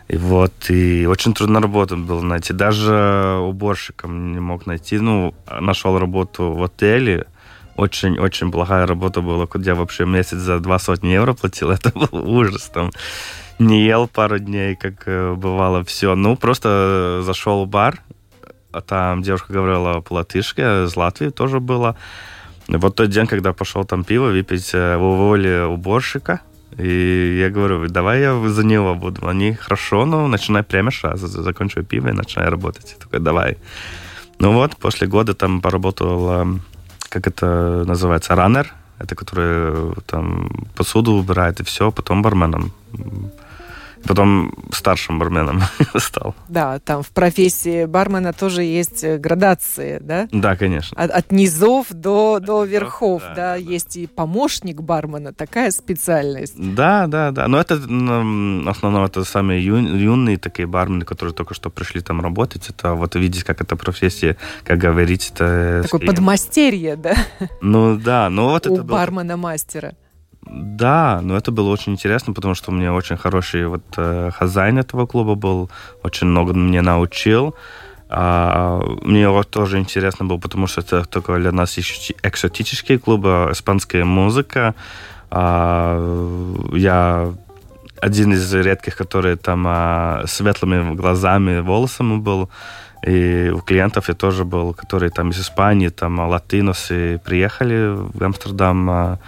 И 0.08 0.16
вот, 0.16 0.52
и 0.70 1.06
очень 1.06 1.34
трудно 1.34 1.60
работу 1.60 1.96
было 1.96 2.22
найти. 2.22 2.52
Даже 2.52 3.38
уборщиком 3.40 4.32
не 4.32 4.40
мог 4.40 4.66
найти. 4.66 4.98
Ну, 4.98 5.34
нашел 5.60 5.98
работу 5.98 6.52
в 6.52 6.62
отеле, 6.62 7.26
очень-очень 7.76 8.50
плохая 8.50 8.86
работа 8.86 9.20
была, 9.20 9.46
куда 9.46 9.70
я 9.70 9.74
вообще 9.74 10.06
месяц 10.06 10.38
за 10.38 10.60
два 10.60 10.78
сотни 10.78 11.08
евро 11.08 11.32
платил. 11.32 11.70
Это 11.72 11.90
был 11.90 12.08
ужас. 12.12 12.70
Там 12.72 12.90
не 13.58 13.84
ел 13.84 14.08
пару 14.08 14.38
дней, 14.38 14.76
как 14.76 15.02
э, 15.06 15.34
бывало 15.34 15.84
все. 15.84 16.14
Ну, 16.14 16.36
просто 16.36 17.22
зашел 17.22 17.64
в 17.64 17.68
бар, 17.68 18.00
а 18.23 18.23
там 18.80 19.22
девушка 19.22 19.52
говорила 19.52 20.00
по-латышски, 20.00 20.60
из 20.86 20.96
Латвии 20.96 21.30
тоже 21.30 21.60
было. 21.60 21.96
Вот 22.68 22.96
тот 22.96 23.10
день, 23.10 23.26
когда 23.26 23.52
пошел 23.52 23.84
там 23.84 24.04
пиво 24.04 24.26
выпить, 24.26 24.70
э, 24.74 24.96
уволили 24.96 25.66
уборщика, 25.66 26.40
и 26.78 27.38
я 27.40 27.50
говорю, 27.50 27.88
давай 27.88 28.20
я 28.20 28.48
за 28.48 28.64
него 28.64 28.94
буду. 28.94 29.28
Они, 29.28 29.52
хорошо, 29.52 30.06
ну, 30.06 30.26
начинай 30.26 30.62
прямо 30.62 30.90
сейчас, 30.90 31.20
закончу 31.20 31.82
пиво 31.84 32.08
и 32.08 32.12
начинай 32.12 32.48
работать. 32.48 32.92
Я 32.92 33.04
такой, 33.04 33.20
давай. 33.20 33.58
Ну 34.38 34.52
вот, 34.52 34.76
после 34.76 35.06
года 35.06 35.34
там 35.34 35.60
поработал, 35.60 36.58
как 37.08 37.26
это 37.26 37.84
называется, 37.86 38.34
раннер, 38.34 38.72
это 38.98 39.14
который 39.14 39.94
там 40.06 40.50
посуду 40.74 41.12
убирает 41.12 41.60
и 41.60 41.64
все, 41.64 41.90
потом 41.90 42.22
барменом 42.22 42.72
потом 44.06 44.52
старшим 44.72 45.18
барменом 45.18 45.62
стал. 45.96 46.34
Да, 46.48 46.78
там 46.78 47.02
в 47.02 47.10
профессии 47.10 47.84
бармена 47.86 48.32
тоже 48.32 48.62
есть 48.62 49.04
э, 49.04 49.18
градации, 49.18 49.98
да? 50.00 50.28
Да, 50.30 50.56
конечно. 50.56 50.96
От, 51.02 51.10
от 51.10 51.32
низов 51.32 51.86
до, 51.90 52.40
до 52.40 52.64
верхов, 52.64 53.22
да, 53.22 53.28
да, 53.28 53.34
да, 53.34 53.54
есть 53.56 53.96
и 53.96 54.06
помощник 54.06 54.80
бармена, 54.80 55.32
такая 55.32 55.70
специальность. 55.70 56.54
Да, 56.56 57.06
да, 57.06 57.30
да. 57.30 57.48
Но 57.48 57.60
это 57.60 57.74
м, 57.74 58.68
основном 58.68 59.04
это 59.04 59.24
самые 59.24 59.64
ю, 59.64 59.76
юные 59.76 60.38
такие 60.38 60.66
бармены, 60.66 61.04
которые 61.04 61.34
только 61.34 61.54
что 61.54 61.70
пришли 61.70 62.00
там 62.00 62.20
работать. 62.20 62.68
Это 62.68 62.94
вот 62.94 63.14
видеть, 63.14 63.44
как 63.44 63.60
эта 63.60 63.76
профессия, 63.76 64.36
как 64.64 64.78
говорить, 64.78 65.32
это... 65.34 65.80
Такое 65.84 66.06
подмастерье, 66.06 66.96
да, 66.96 67.14
Ну 67.60 67.96
да, 67.96 68.28
ну 68.30 68.44
вот 68.50 68.66
у 68.66 68.74
это 68.74 68.82
было- 68.82 68.96
бармена-мастера. 68.96 69.94
Да, 70.46 71.20
но 71.22 71.36
это 71.36 71.50
было 71.50 71.70
очень 71.70 71.92
интересно, 71.92 72.32
потому 72.32 72.54
что 72.54 72.70
у 72.70 72.74
меня 72.74 72.92
очень 72.92 73.16
хороший 73.16 73.66
вот 73.66 73.82
э, 73.96 74.30
хозяин 74.32 74.78
этого 74.78 75.06
клуба 75.06 75.34
был, 75.34 75.70
очень 76.02 76.26
много 76.26 76.52
мне 76.52 76.82
научил. 76.82 77.54
А, 78.08 78.80
мне 79.02 79.28
вот 79.28 79.50
тоже 79.50 79.78
интересно 79.78 80.26
было, 80.26 80.38
потому 80.38 80.66
что 80.66 80.82
это 80.82 81.04
такой 81.04 81.40
для 81.40 81.52
нас 81.52 81.78
еще 81.78 82.14
экзотический 82.22 82.98
клуб, 82.98 83.22
а, 83.24 83.52
испанская 83.52 84.04
музыка. 84.04 84.74
А, 85.30 85.98
я 86.72 87.32
один 88.00 88.32
из 88.34 88.52
редких, 88.52 88.96
который 88.96 89.36
там 89.36 89.64
а, 89.66 90.24
светлыми 90.26 90.94
глазами, 90.94 91.60
волосами 91.60 92.18
был. 92.18 92.50
И 93.06 93.50
у 93.54 93.60
клиентов 93.60 94.08
я 94.08 94.14
тоже 94.14 94.44
был, 94.44 94.74
которые 94.74 95.10
там 95.10 95.30
из 95.30 95.40
Испании, 95.40 95.88
там 95.88 96.20
а, 96.20 96.28
латиносы 96.28 97.20
приехали 97.24 97.94
в 97.94 98.22
Амстердам. 98.22 98.90
а, 98.90 99.18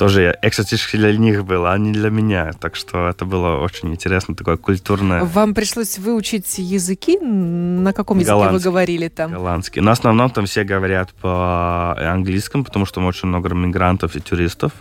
тоже 0.00 0.38
экзотически 0.40 0.96
для 0.96 1.12
них 1.12 1.44
было, 1.44 1.74
а 1.74 1.78
не 1.78 1.92
для 1.92 2.08
меня. 2.08 2.52
Так 2.58 2.74
что 2.74 3.08
это 3.08 3.26
было 3.26 3.62
очень 3.62 3.90
интересно, 3.90 4.34
такое 4.34 4.56
культурное. 4.56 5.24
Вам 5.24 5.52
пришлось 5.52 5.98
выучить 5.98 6.56
языки? 6.56 7.18
На 7.20 7.92
каком 7.92 8.18
языке 8.18 8.34
вы 8.34 8.40
Голландский. 8.40 8.70
говорили 8.70 9.08
там? 9.08 9.30
Голландский. 9.30 9.82
Но 9.82 9.90
в 9.90 9.92
основном 9.92 10.30
там 10.30 10.46
все 10.46 10.64
говорят 10.64 11.12
по 11.20 11.94
английскому, 12.00 12.64
потому 12.64 12.86
что 12.86 13.02
очень 13.02 13.28
много 13.28 13.54
мигрантов 13.54 14.16
и 14.16 14.20
туристов. 14.20 14.72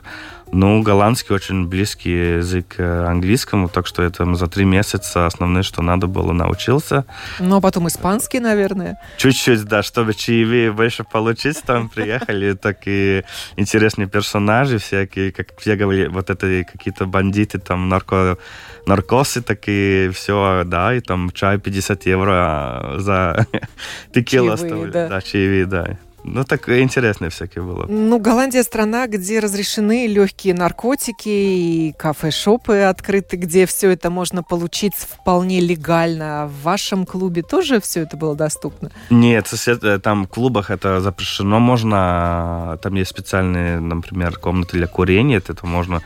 Ну, 0.51 0.81
голландский 0.81 1.35
очень 1.35 1.67
близкий 1.67 2.37
язык 2.37 2.75
к 2.77 3.07
английскому, 3.07 3.69
так 3.69 3.85
что 3.85 4.09
там 4.09 4.35
за 4.35 4.47
три 4.47 4.65
месяца 4.65 5.25
основное, 5.25 5.63
что 5.63 5.81
надо 5.81 6.07
было, 6.07 6.31
научился. 6.31 7.05
Ну, 7.39 7.57
а 7.57 7.61
потом 7.61 7.87
испанский, 7.87 8.39
наверное. 8.39 8.97
Чуть-чуть, 9.17 9.63
да, 9.65 9.83
чтобы 9.83 10.13
чаевые 10.13 10.71
больше 10.71 11.03
получить, 11.03 11.61
там 11.61 11.89
приехали 11.89 12.53
такие 12.53 13.25
интересные 13.57 14.07
персонажи 14.07 14.79
всякие, 14.79 15.31
как 15.31 15.59
все 15.59 15.75
говорили, 15.75 16.07
вот 16.07 16.29
это 16.29 16.63
какие-то 16.63 17.05
бандиты, 17.05 17.59
там 17.59 17.87
нарко, 17.87 18.37
наркосы 18.85 19.41
такие, 19.41 20.11
все, 20.11 20.63
да, 20.65 20.95
и 20.95 20.99
там 20.99 21.31
чай 21.31 21.59
50 21.59 22.05
евро 22.07 22.95
за 22.97 23.45
оставили. 24.53 24.91
да. 24.91 25.07
Да, 25.09 25.21
чаевые, 25.21 25.65
да. 25.65 25.97
Ну, 26.23 26.43
так 26.43 26.67
интересное 26.69 27.29
всякие 27.29 27.63
было. 27.63 27.85
Ну, 27.87 28.19
Голландия 28.19 28.63
страна, 28.63 29.07
где 29.07 29.39
разрешены 29.39 30.07
легкие 30.07 30.53
наркотики 30.53 31.29
и 31.29 31.93
кафе-шопы 31.97 32.81
открыты, 32.81 33.37
где 33.37 33.65
все 33.65 33.91
это 33.91 34.09
можно 34.09 34.43
получить 34.43 34.93
вполне 34.95 35.59
легально. 35.61 36.47
В 36.47 36.63
вашем 36.63 37.05
клубе 37.05 37.41
тоже 37.41 37.79
все 37.79 38.01
это 38.01 38.17
было 38.17 38.35
доступно? 38.35 38.91
Нет, 39.09 39.47
сосед- 39.47 39.83
э, 39.83 39.99
там 39.99 40.25
в 40.25 40.27
клубах 40.27 40.69
это 40.69 41.01
запрещено, 41.01 41.59
можно, 41.59 42.77
там 42.81 42.95
есть 42.95 43.09
специальные, 43.11 43.79
например, 43.79 44.37
комнаты 44.37 44.77
для 44.77 44.87
курения, 44.87 45.37
это 45.37 45.65
можно 45.65 46.01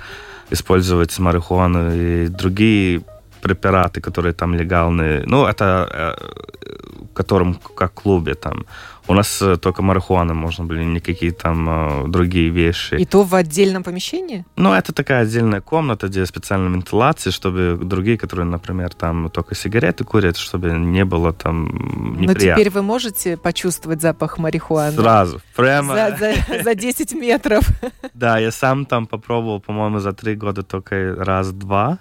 использовать 0.50 1.18
марихуану 1.20 1.94
и 1.94 2.28
другие 2.28 3.02
препараты, 3.42 4.00
которые 4.02 4.34
там 4.34 4.54
легальные. 4.56 5.24
Ну, 5.26 5.46
это 5.46 5.88
э, 5.92 7.06
в 7.12 7.14
котором 7.14 7.56
как 7.56 7.94
клубе 7.94 8.36
там. 8.36 8.66
У 9.08 9.14
нас 9.14 9.42
э, 9.42 9.58
только 9.58 9.82
марихуана 9.82 10.34
можно 10.34 10.64
были, 10.64 10.84
никакие 10.84 11.34
там 11.34 11.68
э, 11.70 12.08
другие 12.08 12.50
вещи. 12.50 12.96
И 12.96 13.06
то 13.06 13.24
в 13.24 13.36
отдельном 13.36 13.84
помещении? 13.84 14.46
Ну, 14.56 14.74
это 14.74 14.94
такая 14.94 15.24
отдельная 15.24 15.60
комната, 15.60 16.08
где 16.08 16.26
специальная 16.26 16.70
вентиляция, 16.70 17.32
чтобы 17.32 17.78
другие, 17.82 18.18
которые, 18.18 18.46
например, 18.46 18.94
там 18.94 19.30
только 19.30 19.56
сигареты 19.56 20.06
курят, 20.06 20.38
чтобы 20.38 20.72
не 20.72 21.04
было 21.04 21.34
там 21.34 21.66
Но 21.66 22.22
неприятно. 22.22 22.62
теперь 22.62 22.70
вы 22.70 22.82
можете 22.82 23.36
почувствовать 23.36 24.02
запах 24.02 24.38
марихуаны? 24.38 24.96
Сразу, 24.96 25.42
прямо. 25.56 25.94
За, 25.94 26.18
за, 26.18 26.64
за 26.64 26.76
10 26.76 27.14
метров. 27.14 27.68
Да, 28.14 28.38
я 28.38 28.52
сам 28.52 28.86
там 28.86 29.06
попробовал, 29.08 29.60
по-моему, 29.60 30.00
за 30.00 30.14
три 30.14 30.36
года 30.36 30.64
только 30.64 31.16
раз-два. 31.18 32.00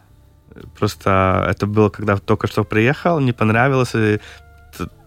Просто 0.79 1.47
это 1.49 1.67
было, 1.67 1.89
когда 1.89 2.17
только 2.17 2.47
что 2.47 2.65
приехал, 2.65 3.19
не 3.19 3.33
понравилось, 3.33 3.95
и 3.95 4.21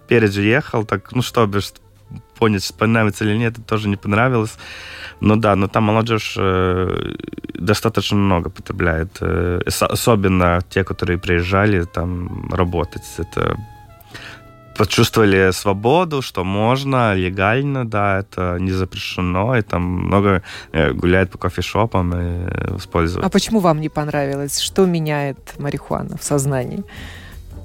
перед 0.07 0.33
же 0.33 0.41
ехал, 0.41 0.85
так, 0.85 1.11
ну, 1.11 1.21
чтобы 1.21 1.61
ж 1.61 1.71
понять, 2.39 2.73
понравится 2.77 3.23
или 3.25 3.37
нет, 3.37 3.53
это 3.53 3.61
тоже 3.61 3.87
не 3.89 3.95
понравилось. 3.97 4.57
Ну 5.21 5.35
да, 5.35 5.55
но 5.55 5.67
там 5.67 5.83
молодежь 5.85 6.37
достаточно 7.53 8.17
много 8.17 8.49
потребляет, 8.49 9.21
ос- 9.21 9.81
особенно 9.83 10.59
те, 10.69 10.83
которые 10.83 11.17
приезжали 11.17 11.83
там 11.85 12.49
работать. 12.53 13.03
Это 13.17 13.57
почувствовали 14.77 15.51
свободу, 15.51 16.21
что 16.21 16.43
можно 16.43 17.13
легально, 17.15 17.85
да, 17.85 18.19
это 18.19 18.57
не 18.59 18.71
запрещено, 18.73 19.55
и 19.55 19.61
там 19.61 19.81
много 19.83 20.41
э, 20.73 20.91
гуляет 20.91 21.31
по 21.31 21.37
кофешопам 21.37 22.11
и 22.13 22.17
э, 22.17 22.75
используют. 22.77 23.25
А 23.25 23.29
почему 23.29 23.59
вам 23.61 23.79
не 23.79 23.87
понравилось? 23.89 24.59
Что 24.59 24.85
меняет 24.85 25.55
марихуана 25.59 26.17
в 26.17 26.23
сознании? 26.23 26.83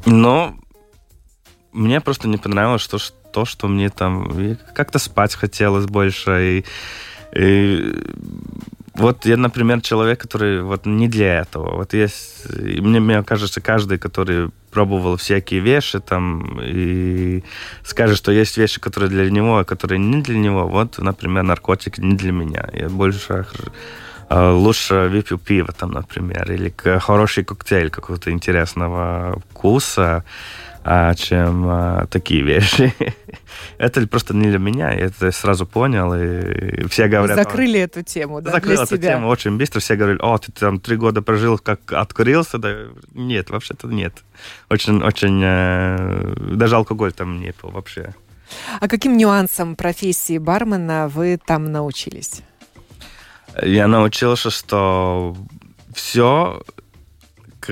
Но 0.07 0.55
мне 1.73 2.01
просто 2.01 2.29
не 2.29 2.37
понравилось 2.39 2.83
что, 2.83 2.99
ш- 2.99 3.13
то, 3.33 3.45
что 3.45 3.69
мне 3.69 3.91
там 3.91 4.31
как-то 4.75 4.99
спать 4.99 5.35
хотелось 5.35 5.87
больше. 5.87 6.65
И, 7.35 7.39
и 7.39 7.95
вот 8.95 9.25
я, 9.25 9.37
например, 9.37 9.81
человек, 9.81 10.21
который 10.21 10.63
вот 10.63 10.87
не 10.87 11.09
для 11.09 11.41
этого. 11.41 11.77
Вот 11.77 11.95
есть, 11.95 12.45
и 12.55 12.81
мне, 12.81 13.01
мне 13.01 13.23
кажется, 13.23 13.61
каждый, 13.61 13.99
который 13.99 14.51
пробовал 14.71 15.17
всякие 15.17 15.61
вещи 15.61 16.01
там 16.01 16.61
и 16.63 17.43
скажет, 17.85 18.17
что 18.17 18.33
есть 18.33 18.57
вещи, 18.59 18.81
которые 18.81 19.11
для 19.11 19.31
него, 19.31 19.59
а 19.59 19.65
которые 19.65 19.99
не 19.99 20.23
для 20.23 20.39
него. 20.39 20.67
Вот, 20.67 20.99
например, 20.99 21.45
наркотики 21.45 22.01
не 22.01 22.17
для 22.17 22.33
меня. 22.33 22.69
Я 22.73 22.89
больше 22.89 23.47
э, 24.29 24.51
лучше 24.51 25.09
выпью 25.09 25.39
пиво 25.39 25.73
там, 25.73 25.93
например, 25.93 26.53
или 26.53 26.73
хороший 26.99 27.45
коктейль 27.45 27.91
какого-то 27.91 28.31
интересного 28.31 29.41
вкуса. 29.51 30.25
А, 30.85 31.15
чем 31.15 31.67
а, 31.69 32.07
такие 32.07 32.43
вещи. 32.43 32.95
это 33.79 34.07
просто 34.07 34.35
не 34.35 34.49
для 34.49 34.59
меня, 34.59 34.91
я 34.93 35.07
это 35.07 35.31
сразу 35.33 35.67
понял, 35.67 36.15
и 36.15 36.87
все 36.89 37.09
говорят... 37.09 37.37
Вы 37.37 37.45
закрыли 37.45 37.81
эту 37.81 38.03
тему, 38.03 38.41
да, 38.41 38.53
Закрыл 38.53 38.83
эту 38.83 38.97
себя. 38.97 39.15
тему 39.15 39.29
очень 39.29 39.57
быстро, 39.57 39.81
все 39.81 39.97
говорили, 39.97 40.19
о, 40.23 40.39
ты 40.39 40.53
там 40.53 40.81
три 40.81 40.97
года 40.97 41.23
прожил, 41.23 41.59
как 41.59 41.93
откурился, 41.93 42.59
да, 42.59 42.75
нет, 43.15 43.51
вообще-то 43.51 43.89
нет. 43.89 44.15
Очень, 44.69 45.03
очень, 45.03 45.41
э, 45.45 46.35
даже 46.55 46.77
алкоголь 46.77 47.13
там 47.13 47.41
не 47.41 47.53
был 47.61 47.71
вообще. 47.71 48.15
А 48.81 48.89
каким 48.89 49.17
нюансам 49.17 49.77
профессии 49.77 50.39
бармена 50.39 51.09
вы 51.09 51.39
там 51.45 51.71
научились? 51.71 52.43
Я 53.63 53.87
научился, 53.87 54.51
что 54.51 55.37
все 55.95 56.63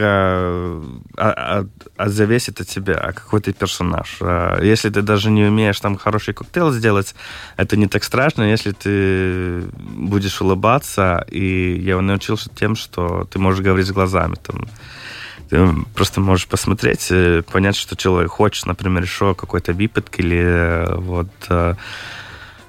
а, 0.00 0.82
а, 1.16 1.66
а 1.96 2.08
зависит 2.08 2.60
от 2.60 2.68
тебя, 2.68 2.94
а 2.94 3.12
какой 3.12 3.40
ты 3.40 3.52
персонаж. 3.52 4.18
А 4.20 4.60
если 4.62 4.90
ты 4.90 5.02
даже 5.02 5.30
не 5.30 5.44
умеешь 5.44 5.80
там 5.80 5.96
хороший 5.96 6.34
коктейль 6.34 6.72
сделать, 6.72 7.14
это 7.56 7.76
не 7.76 7.86
так 7.86 8.04
страшно, 8.04 8.42
если 8.42 8.72
ты 8.72 9.62
будешь 9.78 10.40
улыбаться. 10.40 11.26
И 11.30 11.80
я 11.80 12.00
научился 12.00 12.50
тем, 12.54 12.76
что 12.76 13.26
ты 13.30 13.38
можешь 13.38 13.64
говорить 13.64 13.92
глазами. 13.92 14.36
Там, 14.42 14.66
ты 15.48 15.66
просто 15.94 16.20
можешь 16.20 16.46
посмотреть, 16.46 17.08
э, 17.10 17.42
понять, 17.42 17.76
что 17.76 17.96
человек 17.96 18.30
хочет, 18.30 18.66
например, 18.66 19.02
еще 19.02 19.34
какой-то 19.34 19.72
випетк 19.72 20.18
или 20.20 20.42
э, 20.42 20.94
вот 20.96 21.28
э, 21.48 21.74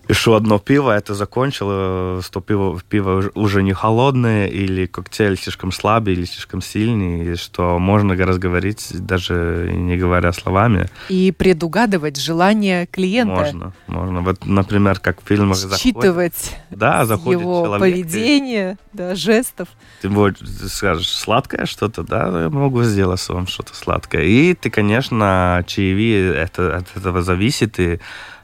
еще 0.09 0.35
одно 0.35 0.57
пиво, 0.57 0.91
это 0.91 1.13
закончило, 1.13 2.21
что 2.23 2.41
пиво, 2.41 2.79
пиво 2.89 3.31
уже 3.35 3.61
не 3.61 3.73
холодное, 3.73 4.47
или 4.47 4.87
коктейль 4.87 5.37
слишком 5.37 5.71
слабый, 5.71 6.13
или 6.13 6.25
слишком 6.25 6.63
сильный, 6.63 7.33
и 7.33 7.35
что 7.35 7.77
можно 7.77 8.15
разговорить, 8.15 8.87
даже 8.91 9.69
не 9.71 9.97
говоря 9.97 10.33
словами. 10.33 10.89
И 11.09 11.31
предугадывать 11.31 12.19
желание 12.19 12.87
клиента. 12.87 13.35
Можно, 13.35 13.73
можно. 13.85 14.21
Вот, 14.21 14.45
например, 14.45 14.99
как 14.99 15.21
в 15.21 15.27
фильмах 15.27 15.57
Считывать 15.77 16.35
заходит, 16.35 16.65
да, 16.71 17.05
заходит 17.05 17.41
его 17.41 17.65
человек, 17.65 17.79
поведение, 17.79 18.77
да, 18.93 19.13
жестов. 19.13 19.67
Ты 20.01 20.09
будешь, 20.09 20.37
скажешь, 20.71 21.07
сладкое 21.07 21.67
что-то, 21.67 22.01
да, 22.01 22.43
я 22.43 22.49
могу 22.49 22.81
сделать 22.81 23.29
вам 23.29 23.45
что-то 23.45 23.75
сладкое. 23.75 24.23
И 24.23 24.55
ты, 24.55 24.71
конечно, 24.71 25.63
чаевые, 25.67 26.33
это, 26.33 26.77
от 26.77 26.97
этого 26.97 27.21
зависит, 27.21 27.79
и 27.79 27.99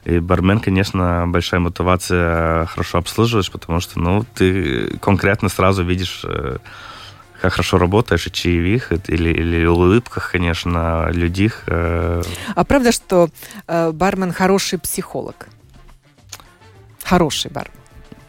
и 0.06 0.20
бармен, 0.20 0.60
конечно, 0.60 1.24
большая 1.26 1.58
мотивация 1.58 2.66
хорошо 2.66 2.98
обслуживать, 2.98 3.50
потому 3.50 3.80
что, 3.80 3.98
ну, 3.98 4.24
ты 4.34 4.96
конкретно 4.98 5.48
сразу 5.48 5.82
видишь, 5.82 6.22
э, 6.24 6.58
как 7.40 7.52
хорошо 7.54 7.78
работаешь, 7.78 8.26
и 8.28 8.30
чаевых, 8.30 8.92
или, 8.92 9.30
или 9.30 9.66
улыбках, 9.66 10.30
конечно, 10.30 11.08
людях. 11.10 11.64
Э. 11.66 12.22
А 12.54 12.64
правда, 12.64 12.92
что 12.92 13.30
э, 13.66 13.90
бармен 13.90 14.32
хороший 14.32 14.78
психолог? 14.78 15.48
Хороший 17.02 17.50
бармен. 17.50 17.72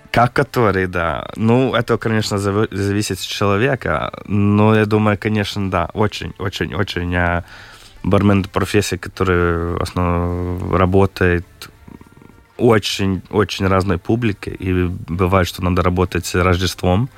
Как 0.10 0.34
который, 0.34 0.88
да. 0.88 1.27
Ну, 1.36 1.75
это, 1.75 2.00
конечно, 2.00 2.39
зависит 2.39 3.19
от 3.19 3.24
человека, 3.24 4.12
но 4.25 4.75
я 4.75 4.88
думаю, 4.88 5.15
конечно, 5.19 5.69
да, 5.69 5.91
очень, 5.93 6.34
очень, 6.39 6.74
очень 6.74 7.43
бармен 8.10 8.42
это 8.42 8.50
профессия, 8.50 8.98
которая 8.98 9.78
основно 9.78 10.78
работает 10.78 11.46
очень-очень 12.58 13.68
разной 13.68 13.98
публике, 13.98 14.52
и 14.52 14.86
бывает, 15.08 15.48
что 15.48 15.64
надо 15.64 15.82
работать 15.84 16.26
с 16.26 16.36
Рождеством. 16.36 17.10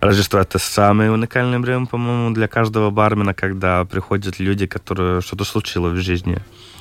Рождество— 0.00 0.38
это 0.40 0.58
самое 0.58 1.10
уникальное 1.10 1.58
время, 1.58 1.86
по-моему, 1.86 2.34
для 2.34 2.48
каждого 2.48 2.90
бармена, 2.90 3.34
когда 3.34 3.84
приходят 3.84 4.38
люди, 4.38 4.66
которые 4.66 5.20
что-то 5.20 5.44
случилось 5.44 5.98
в 5.98 6.02
жизни. 6.02 6.38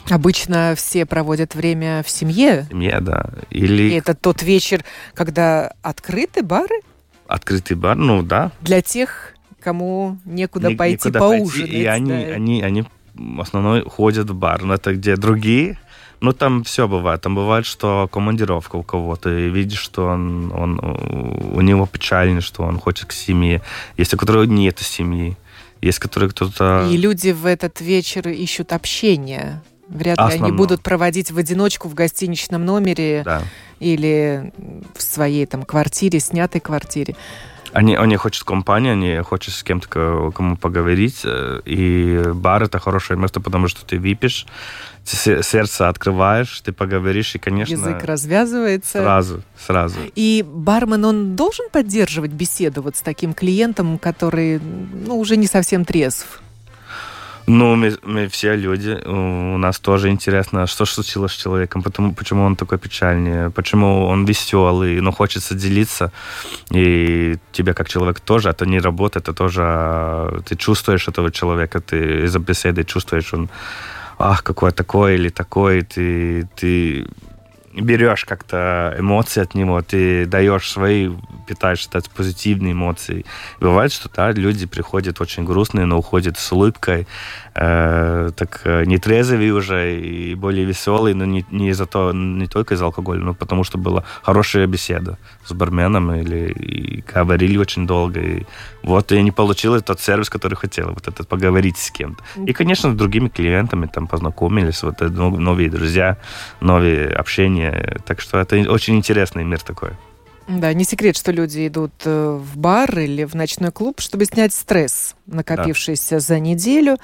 Обычно 0.10 0.74
все 0.78 1.06
проводят 1.06 1.56
время 1.56 2.04
в 2.04 2.10
семье. 2.10 2.68
В 2.70 2.72
семье, 2.72 3.00
да. 3.02 3.30
Или... 3.50 3.90
И 3.90 3.96
это 3.96 4.14
тот 4.14 4.42
вечер, 4.42 4.84
когда 5.14 5.74
открыты 5.82 6.44
бары? 6.44 6.82
Открытый 7.28 7.76
бар, 7.76 7.98
ну 7.98 8.22
да. 8.22 8.52
Для 8.62 8.82
тех, 8.82 9.34
кому 9.60 10.18
некуда 10.24 10.70
Ник- 10.70 10.78
пойти 10.78 11.08
некуда 11.08 11.20
поужинать. 11.20 11.70
Пойти, 11.70 11.82
и 11.82 11.86
они, 11.86 12.10
да. 12.10 12.34
они, 12.34 12.62
они 12.62 12.86
в 13.18 13.42
основном 13.42 13.90
ходят 13.90 14.30
в 14.30 14.36
бар. 14.36 14.64
Но 14.64 14.76
это 14.76 14.94
где 14.94 15.16
другие. 15.16 15.78
Ну, 16.20 16.34
там 16.34 16.64
все 16.64 16.88
бывает. 16.88 17.22
Там 17.22 17.36
бывает, 17.36 17.66
что 17.66 18.08
командировка 18.12 18.76
у 18.78 18.84
кого-то, 18.84 19.30
и 19.30 19.50
видишь, 19.50 19.80
что 19.80 20.08
он, 20.08 20.52
он, 20.52 20.80
у 20.80 21.62
него 21.62 21.86
печально, 21.86 22.42
что 22.42 22.64
он 22.64 22.80
хочет 22.80 23.06
к 23.06 23.12
семье. 23.12 23.62
Есть 23.98 24.14
у 24.14 24.18
которого 24.18 24.44
нет 24.44 24.80
семьи. 24.80 25.38
Есть, 25.82 26.00
которые 26.00 26.32
кто-то... 26.32 26.88
И 26.92 26.98
люди 26.98 27.30
в 27.30 27.46
этот 27.46 27.82
вечер 27.82 28.28
ищут 28.30 28.74
общения. 28.74 29.62
Вряд 29.88 30.18
ли 30.18 30.24
Основном. 30.24 30.48
они 30.48 30.58
будут 30.58 30.82
проводить 30.82 31.32
в 31.32 31.38
одиночку 31.38 31.88
в 31.88 31.94
гостиничном 31.94 32.66
номере 32.66 33.22
да. 33.24 33.44
или 33.80 34.52
в 34.96 35.02
своей 35.02 35.46
там 35.46 35.64
квартире, 35.64 36.20
снятой 36.20 36.60
квартире. 36.60 37.16
Они, 37.74 37.96
они 37.96 38.18
хотят 38.18 38.44
компанию, 38.44 38.94
они 38.94 39.22
хотят 39.24 39.54
с 39.54 39.64
кем-то 39.64 40.32
кому 40.34 40.58
поговорить. 40.58 41.22
Э, 41.24 41.62
и 41.66 42.32
бар 42.34 42.64
это 42.64 42.80
хорошее 42.80 43.20
место, 43.20 43.40
потому 43.42 43.68
что 43.68 43.86
ты 43.86 44.00
выпьешь, 44.00 44.46
сердце 45.06 45.88
открываешь, 45.88 46.62
ты 46.62 46.72
поговоришь, 46.72 47.36
и, 47.36 47.40
конечно... 47.40 47.74
Язык 47.74 48.04
развязывается. 48.04 49.02
Сразу, 49.02 49.42
сразу. 49.58 49.98
И 50.16 50.44
бармен, 50.48 51.06
он 51.06 51.36
должен 51.36 51.70
поддерживать 51.70 52.32
беседу 52.32 52.82
вот 52.82 52.96
с 52.96 53.02
таким 53.02 53.34
клиентом, 53.34 53.98
который 53.98 54.60
ну, 54.60 55.18
уже 55.18 55.38
не 55.38 55.48
совсем 55.48 55.86
трезв? 55.86 56.42
Ну, 57.50 57.76
мы, 57.76 57.98
мы 58.04 58.28
все 58.28 58.58
люди, 58.58 59.02
у 59.06 59.58
нас 59.58 59.80
тоже 59.80 60.10
интересно, 60.10 60.68
что 60.68 60.86
случилось 60.86 61.32
с 61.32 61.44
человеком, 61.44 61.82
потому, 61.82 62.14
почему 62.14 62.44
он 62.44 62.56
такой 62.56 62.78
печальный, 62.78 63.50
почему 63.52 64.06
он 64.06 64.26
веселый, 64.26 65.00
но 65.00 65.12
хочется 65.14 65.56
делиться. 65.56 66.12
И 66.72 67.38
тебе 67.54 67.74
как 67.74 67.88
человек 67.88 68.20
тоже, 68.20 68.50
это 68.50 68.66
не 68.66 68.82
работа, 68.82 69.20
это 69.20 69.34
тоже 69.34 69.62
а, 69.64 70.42
ты 70.46 70.58
чувствуешь 70.58 71.08
этого 71.08 71.32
человека, 71.32 71.80
ты 71.80 72.26
из-за 72.26 72.40
беседы 72.40 72.84
чувствуешь, 72.84 73.34
он 73.34 73.50
ах, 74.20 74.44
какой 74.44 74.72
такой 74.72 75.16
или 75.16 75.30
такой, 75.30 75.84
ты, 75.84 76.50
ты 76.56 77.06
берешь 77.82 78.26
как-то 78.26 78.96
эмоции 78.98 79.42
от 79.42 79.56
него, 79.56 79.82
ты 79.82 80.26
даешь 80.26 80.70
свои, 80.70 81.12
питаешь 81.48 81.88
это 81.92 82.10
позитивные 82.16 82.74
эмоции. 82.74 83.26
Бывает, 83.60 83.92
что 83.92 84.10
да, 84.14 84.32
люди 84.32 84.66
приходят 84.66 85.22
очень 85.22 85.46
грустные, 85.46 85.86
но 85.86 85.98
уходят 85.98 86.38
с 86.38 86.52
улыбкой, 86.52 87.08
э, 87.56 88.32
так 88.36 88.62
э, 88.64 88.84
нетрезвые 88.86 89.54
уже 89.54 90.00
и 90.00 90.36
более 90.36 90.66
веселые, 90.66 91.16
но 91.16 91.26
не, 91.26 91.46
не 91.52 91.70
из-за 91.70 91.86
того, 91.86 92.12
не 92.14 92.48
только 92.48 92.74
из-за 92.74 92.86
алкоголя, 92.86 93.20
но 93.20 93.34
потому 93.34 93.64
что 93.64 93.78
была 93.78 94.04
хорошая 94.24 94.68
беседа 94.68 95.18
с 95.46 95.54
барменом 95.54 96.14
или 96.14 96.52
и 96.52 97.04
говорили 97.14 97.58
очень 97.58 97.88
долго. 97.88 98.20
И 98.20 98.46
вот 98.84 99.12
я 99.12 99.22
не 99.22 99.32
получил 99.32 99.80
тот 99.82 100.00
сервис, 100.00 100.30
который 100.30 100.56
хотел, 100.56 100.90
вот 100.94 101.08
этот 101.08 101.28
поговорить 101.28 101.78
с 101.78 101.92
кем-то. 101.92 102.24
И, 102.46 102.54
конечно, 102.54 102.92
с 102.92 102.96
другими 102.96 103.30
клиентами 103.30 103.88
там 103.88 104.08
познакомились, 104.08 104.84
вот 104.84 105.02
это 105.02 105.12
новые 105.12 105.70
друзья, 105.70 106.18
новые 106.62 107.10
общения. 107.10 107.67
Так 108.06 108.22
что 108.22 108.40
это 108.40 108.56
очень 108.72 108.96
интересный 108.96 109.44
мир 109.44 109.62
такой. 109.62 109.92
Да, 110.48 110.74
не 110.74 110.86
секрет, 110.86 111.18
что 111.18 111.32
люди 111.32 111.68
идут 111.68 111.92
э, 112.06 112.40
в 112.42 112.58
бар 112.58 112.98
или 112.98 113.26
в 113.26 113.34
ночной 113.34 113.72
клуб, 113.72 114.00
чтобы 114.00 114.24
снять 114.26 114.54
стресс, 114.54 115.16
накопившийся 115.26 116.16
да. 116.16 116.20
за 116.20 116.40
неделю. 116.40 116.98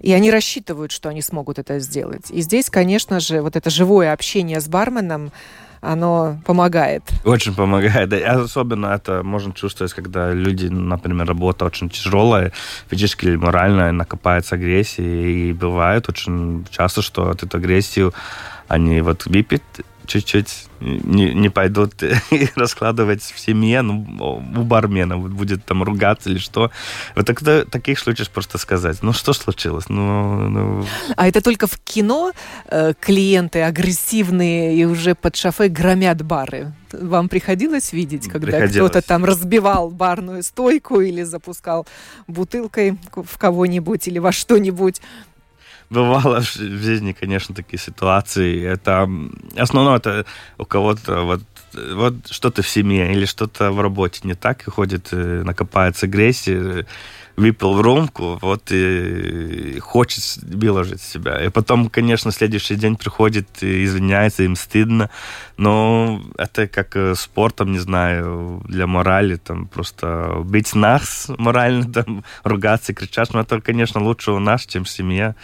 И 0.00 0.12
они 0.12 0.30
рассчитывают, 0.30 0.92
что 0.92 1.08
они 1.08 1.20
смогут 1.22 1.58
это 1.58 1.80
сделать. 1.80 2.30
И 2.30 2.40
здесь, 2.40 2.70
конечно 2.70 3.18
же, 3.18 3.42
вот 3.42 3.56
это 3.56 3.68
живое 3.68 4.12
общение 4.12 4.60
с 4.60 4.68
барменом, 4.68 5.32
оно 5.80 6.40
помогает. 6.44 7.02
Очень 7.24 7.54
помогает. 7.54 8.08
Да. 8.08 8.18
И 8.18 8.22
особенно 8.22 8.86
это 8.86 9.22
можно 9.22 9.52
чувствовать, 9.52 9.92
когда 9.92 10.32
люди, 10.32 10.66
например, 10.66 11.26
работа 11.26 11.64
очень 11.64 11.88
тяжелая, 11.90 12.52
физически 12.88 13.26
или 13.26 13.36
морально, 13.36 13.92
накопается 13.92 14.54
агрессия. 14.54 15.02
И 15.02 15.52
бывает 15.52 16.08
очень 16.08 16.66
часто, 16.70 17.02
что 17.02 17.30
эту 17.30 17.48
агрессию 17.56 18.12
они 18.68 19.00
вот 19.00 19.26
выпьют 19.26 19.62
чуть-чуть 20.08 20.66
не, 20.80 21.34
не 21.34 21.50
пойдут 21.50 22.02
раскладывать 22.56 23.22
в 23.22 23.38
семье, 23.38 23.82
ну, 23.82 24.06
у 24.56 24.62
бармена 24.62 25.18
будет 25.18 25.64
там 25.64 25.82
ругаться 25.82 26.30
или 26.30 26.38
что. 26.38 26.70
Вот 27.14 27.26
тогда 27.26 27.64
таких 27.64 27.98
случаев 27.98 28.30
просто 28.30 28.58
сказать, 28.58 29.02
ну, 29.02 29.12
что 29.12 29.32
случилось? 29.32 29.88
Ну, 29.88 30.48
ну... 30.48 30.86
А 31.16 31.28
это 31.28 31.40
только 31.42 31.66
в 31.66 31.78
кино 31.78 32.32
э, 32.66 32.94
клиенты 32.98 33.62
агрессивные 33.62 34.76
и 34.76 34.84
уже 34.84 35.14
под 35.14 35.36
шофе 35.36 35.68
громят 35.68 36.22
бары? 36.22 36.72
Вам 36.92 37.28
приходилось 37.28 37.92
видеть, 37.92 38.28
когда 38.28 38.66
кто-то 38.66 39.02
там 39.02 39.24
разбивал 39.24 39.90
барную 39.90 40.42
стойку 40.42 41.00
или 41.00 41.22
запускал 41.22 41.86
бутылкой 42.26 42.96
в 43.14 43.38
кого-нибудь 43.38 44.08
или 44.08 44.18
во 44.18 44.32
что-нибудь? 44.32 45.02
Бывало 45.90 46.40
в 46.40 46.54
жизни, 46.54 47.12
конечно, 47.12 47.54
такие 47.54 47.78
ситуации. 47.78 48.64
Это 48.64 49.08
основное 49.56 49.96
это 49.96 50.26
у 50.58 50.64
кого-то 50.64 51.22
вот 51.22 51.42
вот 51.74 52.14
что-то 52.30 52.62
в 52.62 52.68
семье 52.68 53.12
или 53.12 53.26
что-то 53.26 53.70
в 53.70 53.80
работе 53.80 54.20
не 54.24 54.34
так, 54.34 54.66
и 54.66 54.70
ходит, 54.70 55.08
э, 55.12 55.42
накопается 55.44 56.06
агрессия, 56.06 56.86
выпил 57.38 57.80
рюмку, 57.80 58.38
вот 58.42 58.72
и 58.72 59.78
хочет 59.80 60.24
выложить 60.42 61.00
себя. 61.00 61.44
И 61.44 61.48
потом, 61.50 61.88
конечно, 61.88 62.32
следующий 62.32 62.74
день 62.74 62.96
приходит 62.96 63.62
и 63.62 63.84
извиняется, 63.84 64.42
им 64.42 64.56
стыдно. 64.56 65.08
Но 65.56 66.20
это 66.36 66.66
как 66.66 66.96
э, 66.96 67.14
спортом, 67.14 67.72
не 67.72 67.78
знаю, 67.78 68.62
для 68.66 68.86
морали, 68.86 69.36
там 69.36 69.68
просто 69.68 70.40
быть 70.44 70.74
нас 70.74 71.30
морально, 71.38 71.92
там, 71.92 72.24
ругаться, 72.42 72.92
кричать, 72.92 73.32
но 73.32 73.40
это, 73.40 73.60
конечно, 73.60 74.02
лучше 74.02 74.32
у 74.32 74.40
нас, 74.40 74.66
чем 74.66 74.84
в 74.84 74.90
семье. 74.90 75.36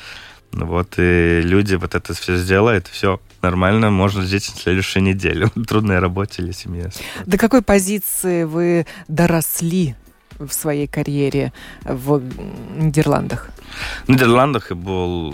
Вот, 0.56 0.94
и 0.98 1.40
люди 1.42 1.74
вот 1.74 1.94
это 1.94 2.14
все 2.14 2.36
сделают, 2.36 2.86
все 2.86 3.20
нормально, 3.42 3.90
можно 3.90 4.22
жить 4.22 4.44
следующую 4.44 5.02
неделю. 5.02 5.50
Трудная 5.68 6.00
работа 6.00 6.42
или 6.42 6.52
семья. 6.52 6.90
До 7.26 7.38
какой 7.38 7.62
позиции 7.62 8.44
вы 8.44 8.86
доросли 9.08 9.96
в 10.38 10.50
своей 10.50 10.86
карьере 10.86 11.52
в 11.84 12.22
Нидерландах? 12.76 13.50
В 14.06 14.08
Нидерландах 14.08 14.70
я 14.70 14.76
был 14.76 15.32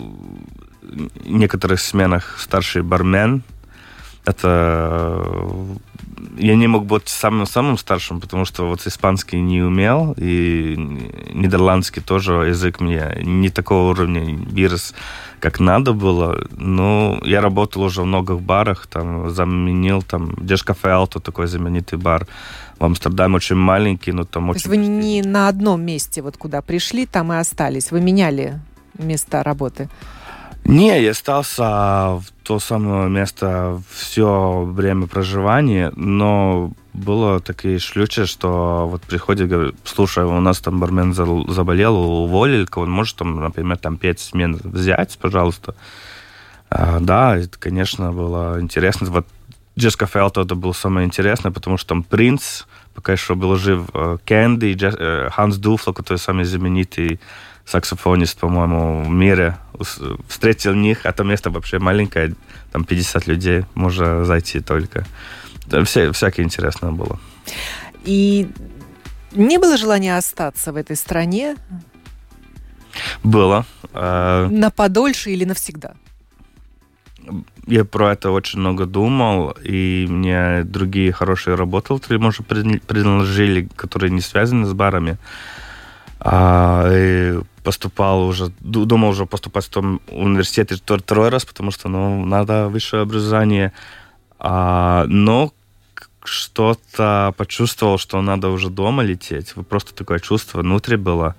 в 0.81 1.27
некоторых 1.27 1.79
сменах 1.79 2.37
старший 2.39 2.81
бармен. 2.81 3.43
Это 4.25 5.23
я 6.37 6.55
не 6.55 6.67
мог 6.67 6.85
быть 6.85 7.07
самым-самым 7.07 7.77
старшим, 7.77 8.19
потому 8.19 8.45
что 8.45 8.67
вот 8.67 8.85
испанский 8.87 9.39
не 9.39 9.61
умел, 9.61 10.13
и 10.17 10.75
нидерландский 11.33 12.01
тоже 12.01 12.33
язык 12.49 12.79
мне 12.79 13.17
не 13.23 13.49
такого 13.49 13.91
уровня 13.91 14.21
вирус, 14.51 14.93
как 15.39 15.59
надо 15.59 15.93
было. 15.93 16.47
Но 16.57 17.19
я 17.23 17.41
работал 17.41 17.83
уже 17.83 18.01
в 18.01 18.05
многих 18.05 18.41
барах, 18.41 18.87
там 18.87 19.29
заменил 19.29 20.01
там 20.01 20.35
Деш 20.35 20.63
Кафе 20.63 20.91
Алто, 20.91 21.19
такой 21.19 21.47
знаменитый 21.47 21.97
бар 21.97 22.27
в 22.79 22.85
Амстердаме, 22.85 23.35
очень 23.35 23.55
маленький, 23.55 24.11
но 24.11 24.23
там 24.23 24.45
То 24.45 24.51
очень... 24.51 24.59
есть 24.59 24.67
вы 24.67 24.77
не 24.77 25.21
на 25.21 25.47
одном 25.47 25.81
месте, 25.81 26.21
вот 26.21 26.37
куда 26.37 26.61
пришли, 26.61 27.05
там 27.05 27.31
и 27.33 27.37
остались, 27.37 27.91
вы 27.91 28.01
меняли 28.01 28.59
места 28.97 29.43
работы? 29.43 29.89
Не, 30.63 31.01
я 31.01 31.11
остался 31.11 31.63
в 31.63 32.25
то 32.43 32.59
самое 32.59 33.09
место 33.09 33.81
все 33.89 34.63
время 34.63 35.07
проживания, 35.07 35.91
но 35.95 36.71
было 36.93 37.39
такие 37.39 37.79
шлючи, 37.79 38.25
что 38.25 38.87
вот 38.87 39.01
приходит, 39.01 39.49
говорит, 39.49 39.75
слушай, 39.83 40.23
у 40.23 40.39
нас 40.39 40.59
там 40.59 40.79
бармен 40.79 41.13
заболел, 41.13 41.95
уволили, 41.97 42.67
он 42.75 42.91
может 42.91 43.17
там, 43.17 43.39
например, 43.39 43.77
там 43.77 43.97
пять 43.97 44.19
смен 44.19 44.59
взять, 44.63 45.17
пожалуйста. 45.19 45.75
А, 46.69 46.99
да, 46.99 47.37
это, 47.37 47.57
конечно, 47.57 48.11
было 48.11 48.61
интересно. 48.61 49.09
Вот 49.09 49.27
Джесс 49.77 49.95
Кафе 49.95 50.25
это 50.25 50.55
было 50.55 50.73
самое 50.73 51.07
интересное, 51.07 51.51
потому 51.51 51.77
что 51.77 51.89
там 51.89 52.03
принц, 52.03 52.63
пока 52.93 53.13
еще 53.13 53.35
был 53.35 53.55
жив, 53.55 53.89
э, 53.93 54.17
Кэнди, 54.25 54.77
э, 54.81 55.29
Ханс 55.31 55.57
Дуфло, 55.57 55.93
который 55.93 56.17
самый 56.17 56.45
знаменитый 56.45 57.19
саксофонист, 57.65 58.39
по-моему, 58.39 59.03
в 59.03 59.09
мире, 59.09 59.57
встретил 60.27 60.73
них, 60.73 61.05
а 61.05 61.11
то 61.11 61.23
место 61.23 61.49
вообще 61.49 61.79
маленькое, 61.79 62.33
там 62.71 62.83
50 62.83 63.27
людей, 63.27 63.65
можно 63.75 64.25
зайти 64.25 64.59
только. 64.59 65.05
Все, 65.85 66.11
всякое 66.11 66.43
интересное 66.43 66.91
было. 66.91 67.19
И 68.03 68.49
не 69.31 69.57
было 69.57 69.77
желания 69.77 70.17
остаться 70.17 70.73
в 70.73 70.75
этой 70.75 70.95
стране? 70.95 71.55
Было. 73.23 73.65
А, 73.93 74.47
На 74.49 74.69
подольше 74.69 75.31
или 75.31 75.45
навсегда? 75.45 75.93
Я 77.67 77.85
про 77.85 78.13
это 78.13 78.31
очень 78.31 78.59
много 78.59 78.85
думал, 78.85 79.55
и 79.63 80.07
мне 80.09 80.63
другие 80.63 81.11
хорошие 81.11 81.55
работы, 81.55 81.93
может, 82.17 82.45
предложили, 82.47 83.69
которые 83.75 84.11
не 84.11 84.21
связаны 84.21 84.65
с 84.65 84.73
барами. 84.73 85.17
А, 86.19 86.89
и 86.91 87.39
поступал 87.63 88.27
уже, 88.27 88.51
думал 88.59 89.09
уже 89.09 89.25
поступать 89.25 89.65
в 89.65 89.69
том 89.69 90.01
университете 90.09 90.75
второй 90.75 91.29
раз, 91.29 91.45
потому 91.45 91.71
что, 91.71 91.89
ну, 91.89 92.25
надо 92.25 92.67
высшее 92.67 93.03
образование. 93.03 93.71
А, 94.39 95.05
но 95.07 95.51
что-то 96.23 97.33
почувствовал, 97.37 97.97
что 97.97 98.21
надо 98.21 98.49
уже 98.49 98.69
дома 98.69 99.03
лететь. 99.03 99.53
Просто 99.69 99.93
такое 99.93 100.19
чувство 100.19 100.59
внутри 100.61 100.97
было. 100.97 101.35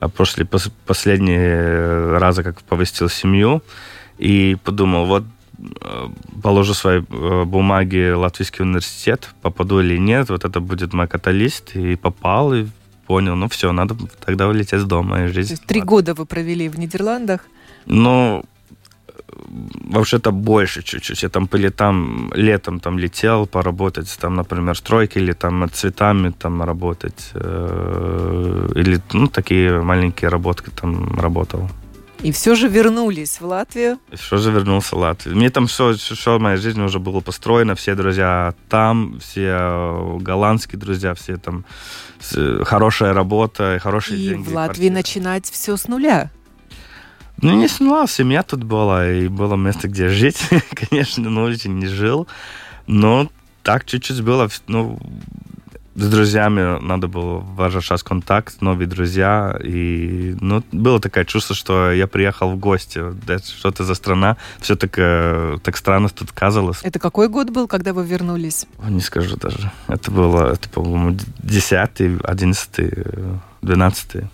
А 0.00 0.08
после 0.08 0.44
пос, 0.44 0.70
последние 0.86 2.18
раза, 2.18 2.42
как 2.42 2.62
повестил 2.62 3.08
семью, 3.08 3.62
и 4.18 4.56
подумал, 4.62 5.06
вот 5.06 5.24
э, 5.58 6.08
положу 6.42 6.74
свои 6.74 7.00
э, 7.00 7.44
бумаги 7.44 8.12
в 8.12 8.18
Латвийский 8.18 8.64
университет, 8.64 9.28
попаду 9.42 9.80
или 9.80 9.98
нет, 9.98 10.28
вот 10.30 10.44
это 10.44 10.60
будет 10.60 10.92
мой 10.92 11.08
каталист, 11.08 11.74
и 11.74 11.96
попал, 11.96 12.54
и 12.54 12.66
понял, 13.08 13.36
ну 13.36 13.48
все, 13.48 13.72
надо 13.72 13.94
тогда 14.26 14.46
улететь 14.48 14.80
с 14.80 14.84
дома 14.84 15.24
и 15.24 15.32
жить. 15.32 15.62
Три 15.66 15.80
года 15.80 16.12
вы 16.14 16.26
провели 16.26 16.68
в 16.68 16.78
Нидерландах? 16.78 17.40
Ну, 17.86 18.44
вообще-то 19.90 20.30
больше 20.32 20.82
чуть-чуть. 20.82 21.22
Я 21.22 21.28
там 21.28 21.46
по 21.46 21.56
летам, 21.56 22.30
летом 22.36 22.80
там 22.80 22.98
летел 22.98 23.46
поработать, 23.46 24.18
там, 24.20 24.34
например, 24.34 24.76
стройки 24.76 25.18
или 25.18 25.32
там 25.32 25.68
цветами 25.72 26.32
там 26.38 26.62
работать. 26.62 27.32
Э, 27.34 28.68
или, 28.76 29.00
ну, 29.12 29.26
такие 29.26 29.80
маленькие 29.80 30.30
работки 30.30 30.70
там 30.70 31.20
работал. 31.20 31.70
И 32.22 32.32
все 32.32 32.56
же 32.56 32.68
вернулись 32.68 33.40
в 33.40 33.46
Латвию? 33.46 33.98
Все 34.12 34.38
же 34.38 34.50
вернулся 34.50 34.96
в 34.96 34.98
Латвию. 34.98 35.36
Мне 35.36 35.50
там 35.50 35.68
все, 35.68 35.94
все 35.94 36.38
моя 36.40 36.56
жизнь 36.56 36.80
уже 36.80 36.98
было 36.98 37.20
построено, 37.20 37.76
все 37.76 37.94
друзья 37.94 38.54
там, 38.68 39.20
все 39.20 40.18
голландские 40.20 40.80
друзья, 40.80 41.14
все 41.14 41.36
там 41.36 41.64
хорошая 42.64 43.12
работа, 43.12 43.78
хорошие 43.80 44.18
и 44.18 44.28
деньги. 44.30 44.48
И 44.48 44.52
в 44.52 44.54
Латвии 44.54 44.88
начинать 44.88 45.48
все 45.48 45.76
с 45.76 45.86
нуля? 45.86 46.30
Ну, 47.40 47.54
не 47.54 47.68
с 47.68 47.78
нуля, 47.78 48.08
семья 48.08 48.42
тут 48.42 48.64
была, 48.64 49.08
и 49.08 49.28
было 49.28 49.54
место, 49.54 49.86
где 49.86 50.08
жить. 50.08 50.40
Конечно, 50.90 51.30
но 51.30 51.44
очень 51.44 51.78
не 51.78 51.86
жил. 51.86 52.26
Но 52.88 53.30
так 53.62 53.84
чуть-чуть 53.84 54.22
было, 54.22 54.48
ну, 54.66 54.98
с 55.98 56.08
друзьями 56.08 56.80
надо 56.80 57.08
было 57.08 57.38
возвращать 57.40 58.02
контакт, 58.02 58.60
новые 58.60 58.86
друзья. 58.86 59.58
И 59.62 60.36
ну, 60.40 60.62
было 60.70 61.00
такое 61.00 61.24
чувство, 61.24 61.56
что 61.56 61.90
я 61.90 62.06
приехал 62.06 62.52
в 62.52 62.58
гости. 62.58 63.02
Что 63.58 63.68
это 63.70 63.84
за 63.84 63.94
страна? 63.94 64.36
Все 64.60 64.76
так, 64.76 64.94
э, 64.96 65.58
так 65.62 65.76
странно 65.76 66.08
тут 66.08 66.30
казалось. 66.30 66.78
Это 66.82 67.00
какой 67.00 67.28
год 67.28 67.50
был, 67.50 67.66
когда 67.66 67.92
вы 67.92 68.06
вернулись? 68.06 68.66
Не 68.88 69.00
скажу 69.00 69.36
даже. 69.36 69.72
Это 69.88 70.10
было, 70.12 70.52
это, 70.52 70.68
по-моему, 70.68 71.18
10 71.38 72.22
11 72.22 72.94
12 73.62 74.24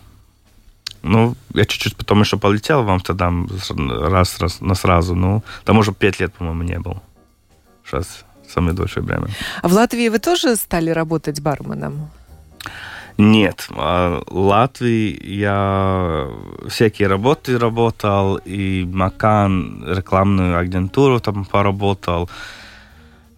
ну, 1.02 1.36
я 1.52 1.66
чуть-чуть 1.66 1.96
потом 1.96 2.20
еще 2.22 2.38
полетел 2.38 2.82
в 2.82 2.90
Амстердам 2.90 3.46
раз, 3.78 4.38
раз, 4.38 4.62
на 4.62 4.74
сразу. 4.74 5.14
Ну, 5.14 5.42
там 5.64 5.78
уже 5.78 5.92
пять 5.92 6.18
лет, 6.18 6.32
по-моему, 6.32 6.62
не 6.62 6.78
был. 6.78 7.02
Сейчас 7.84 8.24
самое 8.52 8.74
дольшее 8.74 9.04
время. 9.04 9.28
А 9.62 9.68
в 9.68 9.72
Латвии 9.72 10.08
вы 10.08 10.18
тоже 10.18 10.56
стали 10.56 10.90
работать 10.90 11.40
барменом? 11.40 12.10
Нет, 13.16 13.68
в 13.68 14.24
Латвии 14.28 15.16
я 15.24 16.26
всякие 16.68 17.06
работы 17.06 17.58
работал, 17.58 18.40
и 18.44 18.84
Макан 18.84 19.84
рекламную 19.86 20.58
агентуру 20.58 21.20
там 21.20 21.44
поработал, 21.44 22.28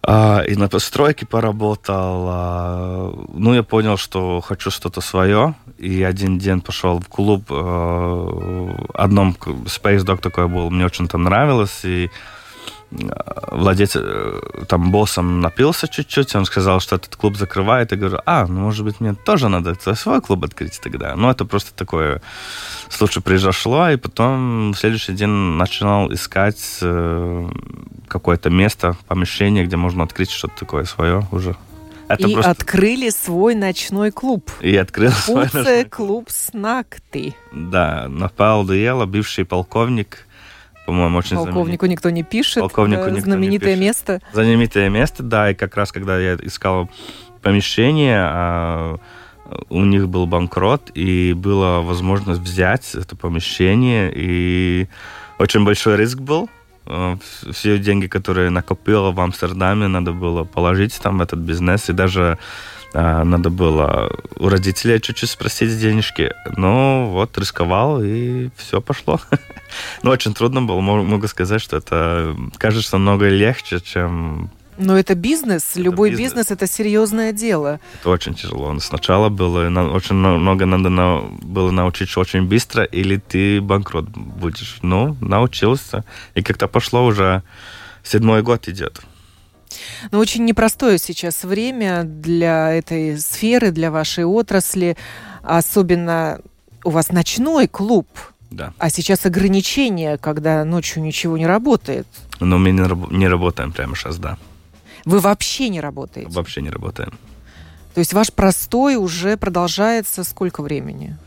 и 0.03 0.55
на 0.55 0.67
постройке 0.67 1.27
поработал. 1.27 3.27
Ну, 3.33 3.53
я 3.53 3.61
понял, 3.61 3.97
что 3.97 4.41
хочу 4.41 4.71
что-то 4.71 5.01
свое, 5.01 5.53
и 5.77 6.01
один 6.01 6.39
день 6.39 6.61
пошел 6.61 6.99
в 6.99 7.07
клуб, 7.07 7.51
одном 7.51 9.35
Space 9.65 10.03
Dog 10.03 10.21
такой 10.21 10.47
был, 10.47 10.71
мне 10.71 10.85
очень 10.85 11.07
там 11.07 11.23
нравилось, 11.23 11.85
и 11.85 12.09
владелец, 12.89 13.95
э, 13.95 14.41
там, 14.67 14.91
боссом 14.91 15.41
напился 15.41 15.87
чуть-чуть, 15.87 16.35
он 16.35 16.45
сказал, 16.45 16.79
что 16.79 16.95
этот 16.95 17.15
клуб 17.15 17.37
закрывает, 17.37 17.91
и 17.91 17.95
говорю, 17.95 18.19
а, 18.25 18.45
ну, 18.47 18.61
может 18.61 18.85
быть, 18.85 18.99
мне 18.99 19.13
тоже 19.13 19.49
надо 19.49 19.75
свой 19.95 20.21
клуб 20.21 20.43
открыть 20.43 20.79
тогда. 20.81 21.15
Ну, 21.15 21.29
это 21.29 21.45
просто 21.45 21.73
такое 21.73 22.21
случай 22.89 23.19
произошло, 23.19 23.89
и 23.89 23.97
потом 23.97 24.71
в 24.71 24.77
следующий 24.77 25.13
день 25.13 25.29
начинал 25.29 26.13
искать 26.13 26.79
э, 26.81 27.49
какое-то 28.07 28.49
место, 28.49 28.95
помещение, 29.07 29.65
где 29.65 29.75
можно 29.75 30.03
открыть 30.03 30.31
что-то 30.31 30.57
такое 30.59 30.85
свое 30.85 31.27
уже. 31.31 31.55
Это 32.07 32.27
и 32.27 32.33
просто... 32.33 32.51
открыли 32.51 33.09
свой 33.09 33.53
ночной 33.53 34.11
клуб. 34.11 34.49
И 34.61 34.75
открыл 34.77 35.11
свой 35.11 35.43
ночной 35.43 35.83
клуб 35.83 36.29
«Снакты». 36.29 37.35
Да, 37.51 38.07
на 38.07 38.29
Павел 38.29 38.63
Дуела, 38.63 39.05
бывший 39.05 39.43
полковник, 39.43 40.26
по-моему, 40.87 41.17
очень 41.17 41.35
Полковнику 41.35 41.85
знаменит. 41.85 41.91
никто 41.91 42.09
не 42.09 42.23
пишет. 42.23 42.61
Полковнику 42.61 43.09
никто 43.09 43.19
знаменитое 43.19 43.75
не 43.75 43.81
пишет. 43.81 44.07
место. 44.07 44.21
Знаменитое 44.31 44.89
место, 44.89 45.21
да. 45.21 45.51
И 45.51 45.53
как 45.53 45.75
раз, 45.75 45.91
когда 45.91 46.17
я 46.17 46.35
искал 46.35 46.89
помещение, 47.41 48.21
а, 48.21 48.97
у 49.69 49.83
них 49.83 50.07
был 50.07 50.27
банкрот, 50.27 50.89
и 50.93 51.33
была 51.33 51.81
возможность 51.81 52.39
взять 52.39 52.95
это 52.95 53.17
помещение, 53.17 54.09
и 54.15 54.87
очень 55.39 55.65
большой 55.65 55.97
риск 55.97 56.19
был. 56.19 56.49
А, 56.85 57.17
все 57.51 57.77
деньги, 57.79 58.07
которые 58.07 58.49
накопила 58.49 59.11
в 59.11 59.19
Амстердаме, 59.19 59.87
надо 59.87 60.13
было 60.13 60.45
положить 60.45 60.97
там 61.01 61.17
в 61.17 61.21
этот 61.21 61.39
бизнес, 61.39 61.89
и 61.89 61.93
даже 61.93 62.37
надо 62.93 63.49
было 63.49 64.09
у 64.37 64.49
родителей 64.49 65.01
чуть-чуть 65.01 65.29
спросить 65.29 65.77
денежки. 65.79 66.33
Ну, 66.55 67.09
вот, 67.09 67.37
рисковал, 67.37 68.01
и 68.03 68.49
все 68.55 68.81
пошло. 68.81 69.19
Но 70.03 70.11
очень 70.11 70.33
трудно 70.33 70.61
было. 70.61 70.79
Могу 70.81 71.27
сказать, 71.27 71.61
что 71.61 71.77
это 71.77 72.35
кажется 72.57 72.97
много 72.97 73.29
легче, 73.29 73.79
чем 73.79 74.51
но 74.77 74.97
это 74.97 75.15
бизнес, 75.15 75.71
это 75.71 75.81
любой 75.81 76.11
бизнес. 76.11 76.29
бизнес 76.29 76.51
это 76.51 76.67
серьезное 76.67 77.31
дело. 77.31 77.79
Это 77.99 78.09
очень 78.09 78.35
тяжело. 78.35 78.79
Сначала 78.79 79.29
было 79.29 79.65
очень 79.91 80.15
много 80.15 80.65
надо 80.65 80.89
на, 80.89 81.21
было 81.41 81.71
научиться 81.71 82.19
очень 82.19 82.43
быстро, 82.43 82.83
или 82.83 83.17
ты 83.17 83.59
банкрот 83.59 84.05
будешь. 84.09 84.77
Ну, 84.83 85.17
научился, 85.19 86.05
и 86.35 86.43
как-то 86.43 86.67
пошло 86.67 87.05
уже 87.05 87.41
седьмой 88.03 88.43
год 88.43 88.67
идет. 88.67 89.01
Но 90.11 90.19
очень 90.19 90.45
непростое 90.45 90.97
сейчас 90.97 91.43
время 91.43 92.03
для 92.03 92.71
этой 92.73 93.17
сферы, 93.19 93.71
для 93.71 93.91
вашей 93.91 94.25
отрасли. 94.25 94.97
Особенно 95.43 96.39
у 96.83 96.89
вас 96.89 97.09
ночной 97.09 97.67
клуб. 97.67 98.07
Да. 98.49 98.73
А 98.77 98.89
сейчас 98.89 99.25
ограничения, 99.25 100.17
когда 100.17 100.63
ночью 100.63 101.03
ничего 101.03 101.37
не 101.37 101.45
работает. 101.45 102.07
Но 102.39 102.57
мы 102.57 102.71
не, 102.71 103.15
не 103.15 103.27
работаем 103.27 103.71
прямо 103.71 103.95
сейчас, 103.95 104.17
да. 104.17 104.37
Вы 105.05 105.19
вообще 105.19 105.69
не 105.69 105.81
работаете? 105.81 106.29
Вообще 106.31 106.61
не 106.61 106.69
работаем. 106.69 107.11
То 107.93 107.99
есть 107.99 108.13
ваш 108.13 108.31
простой 108.31 108.95
уже 108.95 109.37
продолжается 109.37 110.23
сколько 110.23 110.61
времени? 110.61 111.17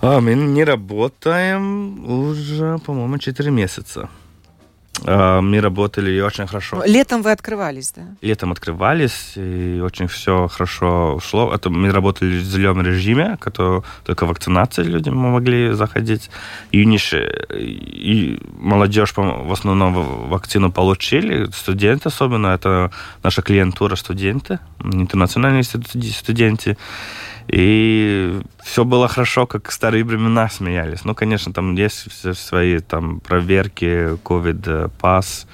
А, 0.00 0.20
мы 0.20 0.34
не 0.34 0.62
работаем 0.64 2.04
уже, 2.08 2.78
по-моему, 2.78 3.18
4 3.18 3.50
месяца. 3.50 4.08
А, 5.04 5.40
мы 5.40 5.60
работали 5.60 6.20
очень 6.20 6.46
хорошо. 6.46 6.82
Летом 6.86 7.22
вы 7.22 7.30
открывались, 7.30 7.92
да? 7.92 8.02
Летом 8.22 8.52
открывались, 8.52 9.32
и 9.36 9.80
очень 9.82 10.08
все 10.08 10.48
хорошо 10.48 11.20
шло. 11.20 11.52
Это 11.54 11.70
мы 11.70 11.90
работали 11.90 12.38
в 12.38 12.44
зеленом 12.44 12.84
режиме, 12.84 13.36
который 13.40 13.82
только 14.04 14.26
вакцинации 14.26 14.82
людям 14.82 15.16
могли 15.16 15.72
заходить. 15.72 16.30
Юниши 16.72 17.46
и 17.50 18.40
молодежь 18.58 19.12
в 19.16 19.52
основном 19.52 20.28
вакцину 20.28 20.72
получили, 20.72 21.50
студенты 21.52 22.08
особенно, 22.08 22.48
это 22.48 22.90
наша 23.22 23.42
клиентура 23.42 23.96
студенты, 23.96 24.58
интернациональные 24.82 25.62
студенты. 25.64 26.76
И 27.48 28.40
все 28.62 28.84
было 28.84 29.08
хорошо, 29.08 29.46
как 29.46 29.72
старые 29.72 30.04
времена 30.04 30.48
смеялись. 30.50 31.04
Ну, 31.04 31.14
конечно, 31.14 31.52
там 31.52 31.74
есть 31.74 32.10
все 32.10 32.34
свои 32.34 32.78
там 32.80 33.20
проверки, 33.20 34.16
COVID, 34.22 34.90
пас 35.00 35.46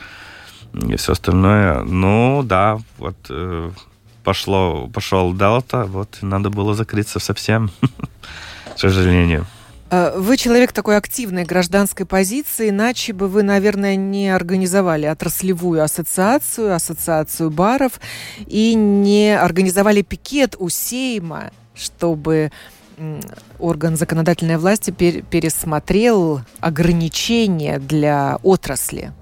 и 0.73 0.97
все 0.97 1.13
остальное. 1.13 1.83
Ну, 1.85 2.43
да, 2.43 2.81
вот 2.99 3.15
э, 3.29 3.71
пошло, 4.25 4.89
пошел 4.93 5.33
Делта, 5.35 5.85
вот 5.85 6.19
надо 6.21 6.51
было 6.51 6.75
закрыться 6.75 7.21
совсем, 7.21 7.71
к 8.75 8.79
сожалению. 8.79 9.47
Э, 9.91 10.19
вы 10.19 10.37
человек 10.37 10.73
такой 10.73 10.97
активной 10.97 11.45
гражданской 11.45 12.07
позиции, 12.07 12.71
иначе 12.71 13.13
бы 13.13 13.29
вы, 13.29 13.45
наверное, 13.45 13.95
не 13.95 14.31
организовали 14.35 15.07
отраслевую 15.07 15.81
ассоциацию, 15.81 16.75
ассоциацию 16.75 17.51
баров 17.51 18.01
и 18.49 18.75
не 18.75 19.39
организовали 19.39 20.03
пикет 20.03 20.57
у 20.59 20.69
Сейма 20.69 21.53
чтобы 21.75 22.51
орган 23.59 23.97
законодательной 23.97 24.57
власти 24.57 24.91
пересмотрел 24.91 26.43
ограничения 26.61 27.79
для 27.79 28.39
отрасли. 28.43 29.13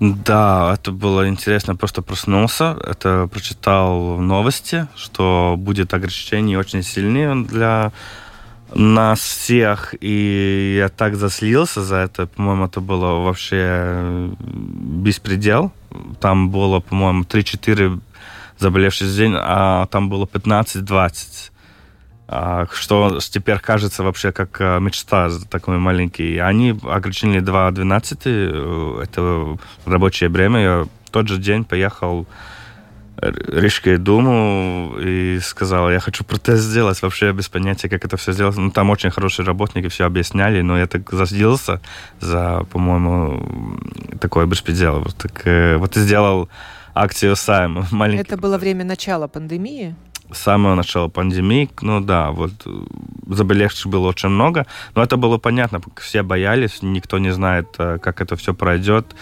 Да, 0.00 0.74
это 0.74 0.92
было 0.92 1.28
интересно. 1.28 1.74
Просто 1.74 2.02
проснулся, 2.02 2.76
это 2.86 3.26
прочитал 3.26 4.18
новости, 4.18 4.86
что 4.94 5.56
будет 5.58 5.92
ограничение 5.92 6.56
очень 6.56 6.84
сильные 6.84 7.34
для 7.44 7.90
нас 8.74 9.18
всех, 9.18 9.94
и 10.00 10.76
я 10.78 10.88
так 10.88 11.16
заслился 11.16 11.82
за 11.82 11.96
это. 11.96 12.26
По-моему, 12.26 12.66
это 12.66 12.80
было 12.80 13.24
вообще 13.24 14.30
беспредел. 14.38 15.72
Там 16.20 16.50
было, 16.50 16.78
по-моему, 16.80 17.24
3-4 17.24 17.98
заболевших 18.58 19.08
в 19.08 19.16
день, 19.16 19.34
а 19.36 19.86
там 19.86 20.08
было 20.08 20.24
15-20. 20.24 21.50
А, 22.30 22.66
что 22.72 23.18
теперь 23.20 23.58
кажется 23.58 24.02
вообще 24.02 24.32
как 24.32 24.60
э, 24.60 24.78
мечта 24.80 25.30
такой 25.48 25.78
маленький. 25.78 26.36
Они 26.36 26.78
ограничили 26.82 27.40
2.12, 27.40 28.18
э, 28.26 29.02
это 29.02 29.58
рабочее 29.86 30.28
время. 30.28 30.60
Я 30.60 30.86
тот 31.10 31.28
же 31.28 31.38
день 31.38 31.64
поехал 31.64 32.26
Рижскую 33.20 33.98
думу 33.98 34.94
и 35.00 35.40
сказал, 35.40 35.90
я 35.90 35.98
хочу 35.98 36.22
протест 36.22 36.62
сделать, 36.62 37.02
вообще 37.02 37.32
без 37.32 37.48
понятия, 37.48 37.88
как 37.88 38.04
это 38.04 38.16
все 38.16 38.32
сделать. 38.32 38.56
Ну, 38.56 38.70
там 38.70 38.90
очень 38.90 39.10
хорошие 39.10 39.44
работники, 39.44 39.88
все 39.88 40.04
объясняли, 40.04 40.60
но 40.60 40.78
я 40.78 40.86
так 40.86 41.10
засделся 41.10 41.80
за, 42.20 42.64
по-моему, 42.70 43.78
такой 44.20 44.46
беспредел. 44.46 45.00
Вот, 45.00 45.16
так, 45.16 45.46
э, 45.46 45.78
вот 45.78 45.96
и 45.96 46.00
сделал 46.00 46.48
акцию 46.98 47.36
Сайм. 47.36 47.84
Маленький... 47.90 48.22
Это 48.22 48.36
было 48.36 48.58
время 48.58 48.84
начала 48.84 49.28
пандемии? 49.28 49.94
С 50.32 50.38
самого 50.38 50.74
начала 50.74 51.08
пандемии, 51.08 51.70
ну 51.80 52.00
да, 52.00 52.30
вот 52.30 52.52
э, 52.66 52.70
заболевших 53.28 53.86
было 53.86 54.08
очень 54.08 54.28
много, 54.28 54.66
но 54.94 55.02
это 55.02 55.16
было 55.16 55.38
понятно, 55.38 55.80
все 55.96 56.22
боялись, 56.22 56.82
никто 56.82 57.18
не 57.18 57.32
знает, 57.32 57.68
э, 57.78 57.98
как 57.98 58.20
это 58.20 58.36
все 58.36 58.52
пройдет. 58.52 59.14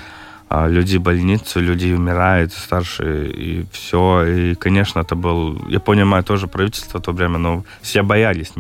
А, 0.49 0.69
люди 0.69 0.99
в 0.99 1.03
больницу, 1.03 1.61
люди 1.61 1.93
умирают, 1.93 2.53
старшие, 2.53 3.31
и 3.33 3.65
все. 3.73 4.25
И, 4.25 4.55
конечно, 4.55 5.01
это 5.01 5.17
был... 5.17 5.61
Я 5.69 5.81
понимаю, 5.81 6.23
тоже 6.23 6.47
правительство 6.47 6.99
в 6.99 7.03
то 7.03 7.13
время, 7.13 7.39
но 7.39 7.65
все 7.83 8.03
боялись, 8.03 8.53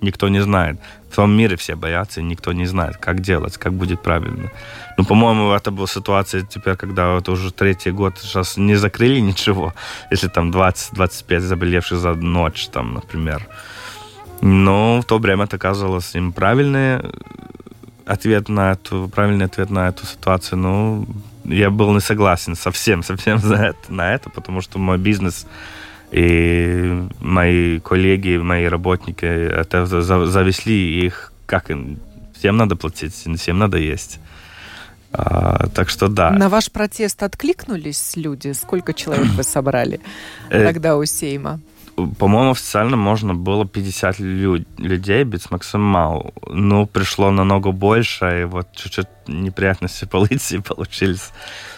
никто 0.00 0.28
не 0.28 0.40
знает. 0.40 0.78
В 1.10 1.16
том 1.16 1.30
мире 1.32 1.56
все 1.56 1.74
боятся, 1.74 2.20
и 2.20 2.24
никто 2.24 2.52
не 2.52 2.66
знает, 2.66 2.96
как 2.98 3.20
делать, 3.20 3.56
как 3.56 3.72
будет 3.72 4.02
правильно. 4.02 4.50
Ну, 4.98 5.04
по-моему, 5.04 5.50
это 5.50 5.72
была 5.72 5.88
ситуация 5.88 6.42
теперь, 6.42 6.76
когда 6.76 7.18
это 7.18 7.32
уже 7.32 7.50
третий 7.50 7.90
год, 7.90 8.18
сейчас 8.18 8.56
не 8.56 8.76
закрыли 8.76 9.20
ничего, 9.20 9.74
если 10.12 10.28
там 10.28 10.52
20-25 10.52 11.40
заболевших 11.40 11.98
за 11.98 12.14
ночь, 12.14 12.68
там, 12.68 12.94
например. 12.94 13.48
Но 14.42 15.00
в 15.00 15.04
то 15.04 15.18
время 15.18 15.44
это 15.44 15.58
казалось 15.58 16.14
им 16.14 16.32
правильное 16.32 17.02
ответ 18.06 18.48
на 18.48 18.72
эту, 18.72 19.10
правильный 19.12 19.46
ответ 19.46 19.68
на 19.68 19.88
эту 19.88 20.06
ситуацию, 20.06 20.58
ну, 20.58 21.06
я 21.44 21.70
был 21.70 21.92
не 21.92 22.00
согласен 22.00 22.54
совсем, 22.54 23.02
совсем 23.02 23.38
за 23.38 23.56
это, 23.56 23.92
на 23.92 24.14
это, 24.14 24.30
потому 24.30 24.60
что 24.62 24.78
мой 24.78 24.96
бизнес 24.96 25.46
и 26.12 27.08
мои 27.20 27.80
коллеги, 27.80 28.36
мои 28.36 28.66
работники 28.66 29.24
это 29.24 29.86
завезли 29.86 31.04
их, 31.04 31.32
как 31.46 31.70
им, 31.70 31.98
всем 32.38 32.56
надо 32.56 32.76
платить, 32.76 33.14
всем 33.14 33.58
надо 33.58 33.76
есть. 33.76 34.20
А, 35.12 35.68
так 35.68 35.88
что 35.88 36.08
да. 36.08 36.30
На 36.30 36.48
ваш 36.48 36.70
протест 36.70 37.22
откликнулись 37.22 38.16
люди? 38.16 38.52
Сколько 38.52 38.92
человек 38.92 39.26
вы 39.28 39.42
собрали 39.42 40.00
э, 40.50 40.64
тогда 40.64 40.96
у 40.96 41.04
Сейма? 41.04 41.60
По-моему, 42.18 42.50
официально 42.50 42.96
можно 42.96 43.34
было 43.34 43.66
50 43.66 44.18
лю- 44.18 44.64
людей 44.76 45.24
без 45.24 45.50
максимал. 45.50 46.34
Ну, 46.48 46.86
пришло 46.86 47.30
намного 47.30 47.72
больше, 47.72 48.42
и 48.42 48.44
вот 48.44 48.68
чуть-чуть 48.74 49.08
неприятности 49.26 50.04
полиции 50.10 50.58
получились. 50.58 51.30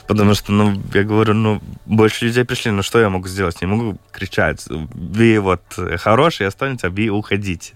Потому 0.08 0.34
что, 0.34 0.52
ну, 0.52 0.74
я 0.94 1.04
говорю, 1.04 1.34
ну, 1.34 1.60
больше 1.86 2.26
людей 2.26 2.44
пришли, 2.44 2.72
ну, 2.72 2.82
что 2.82 2.98
я 2.98 3.10
могу 3.10 3.28
сделать? 3.28 3.60
Не 3.60 3.68
могу 3.68 3.98
кричать. 4.10 4.66
Вы 4.68 5.38
вот 5.38 5.62
хорошие, 5.98 6.48
останетесь, 6.48 6.84
а 6.84 6.90
вы 6.90 7.08
уходите. 7.08 7.74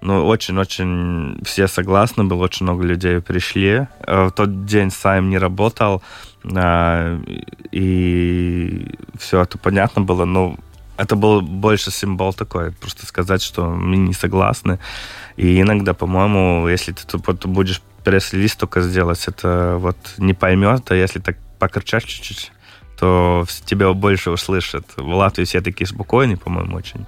Ну, 0.00 0.26
очень-очень 0.26 1.42
все 1.44 1.66
согласны, 1.66 2.22
было 2.22 2.44
очень 2.44 2.64
много 2.64 2.84
людей 2.84 3.20
пришли. 3.20 3.88
Э, 4.06 4.26
в 4.26 4.30
тот 4.30 4.64
день 4.64 4.92
Сайм 4.92 5.28
не 5.28 5.38
работал, 5.38 6.02
а, 6.44 7.20
и 7.72 8.86
все 9.18 9.42
это 9.42 9.58
понятно 9.58 10.02
было, 10.02 10.24
но 10.24 10.56
это 10.98 11.14
был 11.14 11.40
больше 11.40 11.90
символ 11.90 12.34
такой, 12.34 12.72
просто 12.72 13.06
сказать, 13.06 13.40
что 13.40 13.70
мы 13.70 13.96
не 13.96 14.12
согласны. 14.12 14.78
И 15.36 15.60
иногда, 15.60 15.94
по-моему, 15.94 16.66
если 16.68 16.92
ты 16.92 17.18
вот 17.18 17.46
будешь 17.46 17.80
пресс-лист 18.04 18.58
только 18.58 18.82
сделать, 18.82 19.28
это 19.28 19.76
вот 19.78 19.96
не 20.18 20.34
поймет, 20.34 20.90
а 20.90 20.96
если 20.96 21.20
так 21.20 21.36
покричать 21.60 22.04
чуть-чуть, 22.04 22.52
то 22.98 23.46
тебя 23.64 23.92
больше 23.92 24.30
услышат. 24.30 24.86
В 24.96 25.14
Латвии 25.14 25.44
все 25.44 25.60
такие 25.60 25.86
спокойные, 25.86 26.36
по-моему, 26.36 26.76
очень. 26.76 27.06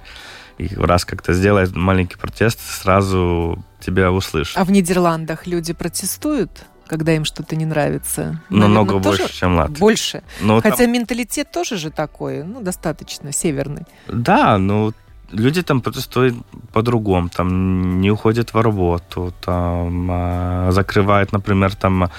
И 0.57 0.73
раз 0.75 1.03
как-то 1.03 1.33
сделать 1.33 1.75
маленький 1.75 2.17
протест, 2.17 2.59
сразу 2.61 3.63
тебя 3.81 4.11
услышат. 4.11 4.57
А 4.57 4.63
в 4.63 4.71
Нидерландах 4.71 5.47
люди 5.47 5.73
протестуют? 5.73 6.65
Когда 6.91 7.15
им 7.15 7.23
что-то 7.23 7.55
не 7.55 7.65
нравится. 7.65 8.41
Намного 8.49 8.95
Наверное, 8.95 9.17
больше, 9.17 9.39
чем 9.39 9.55
Латвия. 9.55 9.79
Больше. 9.79 10.23
Но 10.41 10.61
Хотя 10.61 10.75
там... 10.75 10.91
менталитет 10.91 11.49
тоже 11.49 11.77
же 11.77 11.89
такой, 11.89 12.43
ну, 12.43 12.61
достаточно 12.61 13.31
северный. 13.31 13.85
Да, 14.09 14.57
ну, 14.57 14.91
люди 15.31 15.61
там 15.61 15.79
протестуют 15.79 16.35
по-другому, 16.73 17.29
там 17.29 18.01
не 18.01 18.11
уходят 18.11 18.53
в 18.53 18.61
работу, 18.61 19.33
там 19.45 20.09
а, 20.11 20.71
закрывают, 20.71 21.31
например, 21.31 21.75
там... 21.75 22.09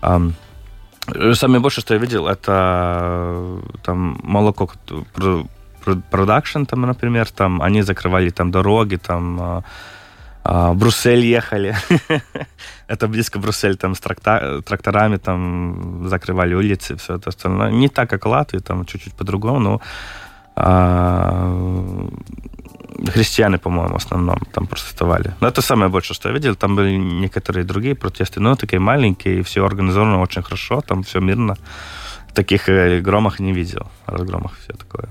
А, 0.00 0.20
Самое 1.32 1.60
больше, 1.60 1.80
что 1.80 1.94
я 1.94 2.00
видел, 2.00 2.28
это 2.28 3.58
там 3.82 4.20
молоко 4.22 4.70
продакшн, 6.10 6.64
там, 6.64 6.82
например, 6.82 7.26
там, 7.26 7.60
они 7.62 7.82
закрывали 7.82 8.30
там 8.30 8.50
дороги, 8.52 8.96
там, 8.96 9.64
а, 10.50 10.70
а, 10.70 10.74
Брюссель 10.74 11.24
ехали. 11.24 11.76
это 12.88 13.08
близко 13.08 13.38
Брюссель, 13.38 13.76
там 13.76 13.94
с 13.94 14.00
тракторами 14.00 15.16
там 15.16 16.08
закрывали 16.08 16.54
улицы, 16.54 16.96
все 16.96 17.14
это 17.14 17.28
остальное. 17.28 17.70
Не 17.70 17.88
так, 17.88 18.10
как 18.10 18.26
Латвия, 18.26 18.60
там 18.60 18.84
чуть-чуть 18.84 19.14
по-другому, 19.14 19.60
но 19.60 19.80
а, 20.56 22.08
христиане, 23.12 23.58
по-моему, 23.58 23.94
в 23.94 23.96
основном 23.96 24.38
там 24.52 24.66
протестовали. 24.66 25.34
Но 25.40 25.46
это 25.46 25.62
самое 25.62 25.88
большее, 25.88 26.16
что 26.16 26.28
я 26.28 26.34
видел. 26.34 26.56
Там 26.56 26.74
были 26.74 26.96
некоторые 26.96 27.64
другие 27.64 27.94
протесты, 27.94 28.40
но 28.40 28.56
такие 28.56 28.80
маленькие, 28.80 29.38
и 29.38 29.42
все 29.42 29.64
организовано 29.64 30.20
очень 30.20 30.42
хорошо, 30.42 30.80
там 30.80 31.02
все 31.02 31.20
мирно. 31.20 31.56
Таких 32.34 32.68
э, 32.68 33.00
громах 33.00 33.40
не 33.40 33.52
видел, 33.52 33.86
разгромах 34.06 34.58
все 34.58 34.72
такое. 34.72 35.08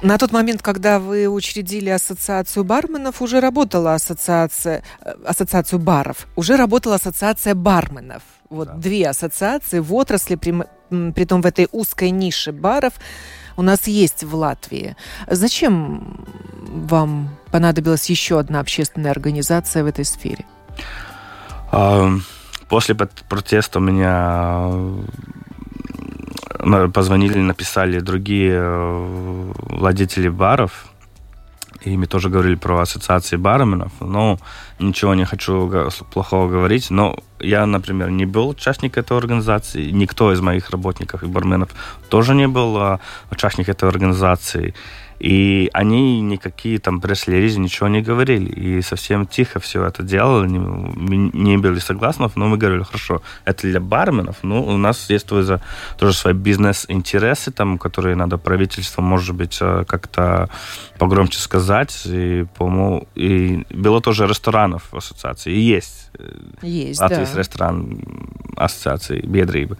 На 0.00 0.16
тот 0.16 0.32
момент, 0.32 0.62
когда 0.62 1.00
вы 1.00 1.26
учредили 1.26 1.90
ассоциацию 1.90 2.62
барменов, 2.64 3.20
уже 3.20 3.40
работала 3.40 3.94
ассоциация, 3.94 4.82
э, 5.00 5.12
ассоциацию 5.26 5.80
баров, 5.80 6.28
уже 6.36 6.56
работала 6.56 6.94
ассоциация 6.96 7.54
барменов. 7.54 8.22
Вот 8.48 8.68
да. 8.68 8.74
две 8.74 9.08
ассоциации 9.08 9.80
в 9.80 9.92
отрасли, 9.94 10.36
при, 10.36 10.54
при 11.12 11.24
том 11.24 11.42
в 11.42 11.46
этой 11.46 11.68
узкой 11.72 12.10
нише 12.10 12.52
баров 12.52 12.94
у 13.56 13.62
нас 13.62 13.88
есть 13.88 14.22
в 14.22 14.34
Латвии. 14.36 14.96
Зачем 15.26 16.24
вам 16.68 17.36
понадобилась 17.50 18.08
еще 18.08 18.38
одна 18.38 18.60
общественная 18.60 19.10
организация 19.10 19.82
в 19.82 19.86
этой 19.86 20.04
сфере? 20.04 20.46
После 22.68 22.94
протеста 22.94 23.78
у 23.80 23.82
меня 23.82 24.70
позвонили, 26.92 27.38
написали 27.38 28.00
другие 28.00 28.54
э, 28.54 29.52
владельцы 29.56 30.30
баров, 30.30 30.86
и 31.82 31.96
мы 31.96 32.06
тоже 32.06 32.28
говорили 32.28 32.56
про 32.56 32.80
ассоциации 32.80 33.36
барменов, 33.36 33.92
но 34.00 34.38
ничего 34.78 35.14
не 35.14 35.24
хочу 35.24 35.70
плохого 36.12 36.48
говорить, 36.48 36.90
но 36.90 37.16
я, 37.38 37.66
например, 37.66 38.10
не 38.10 38.26
был 38.26 38.48
участником 38.48 39.04
этой 39.04 39.16
организации, 39.16 39.90
никто 39.90 40.32
из 40.32 40.40
моих 40.40 40.70
работников 40.70 41.22
и 41.22 41.26
барменов 41.26 41.70
тоже 42.08 42.34
не 42.34 42.48
был 42.48 42.76
а, 42.76 43.00
участник 43.30 43.68
этой 43.68 43.88
организации. 43.88 44.74
И 45.18 45.68
они 45.72 46.20
никакие 46.20 46.78
там 46.78 47.00
пресс-релизы 47.00 47.58
ничего 47.58 47.88
не 47.88 48.02
говорили. 48.02 48.50
И 48.50 48.82
совсем 48.82 49.26
тихо 49.26 49.58
все 49.58 49.84
это 49.84 50.02
делали. 50.02 50.48
Не, 50.48 51.30
не 51.32 51.56
были 51.56 51.78
согласны, 51.80 52.28
но 52.36 52.48
мы 52.48 52.56
говорили, 52.56 52.82
хорошо, 52.82 53.22
это 53.44 53.62
для 53.62 53.80
барменов. 53.80 54.36
Ну, 54.42 54.62
у 54.62 54.76
нас 54.76 55.10
есть 55.10 55.26
тоже, 55.26 55.60
тоже 55.98 56.14
свои 56.14 56.34
бизнес-интересы, 56.34 57.50
там, 57.50 57.78
которые 57.78 58.14
надо 58.14 58.38
правительству, 58.38 59.02
может 59.02 59.34
быть, 59.34 59.58
э, 59.60 59.84
как-то 59.86 60.48
погромче 60.98 61.40
сказать. 61.40 62.02
И, 62.06 62.46
по-моему, 62.56 63.08
и 63.14 63.64
было 63.70 64.00
тоже 64.00 64.26
ресторанов 64.26 64.88
в 64.92 64.96
ассоциации. 64.96 65.52
И 65.52 65.60
есть. 65.60 66.10
Есть, 66.62 67.00
Латвийский 67.00 67.34
да. 67.34 67.40
ресторан 67.40 68.00
ассоциации 68.56 69.20
Бедрибы. 69.20 69.78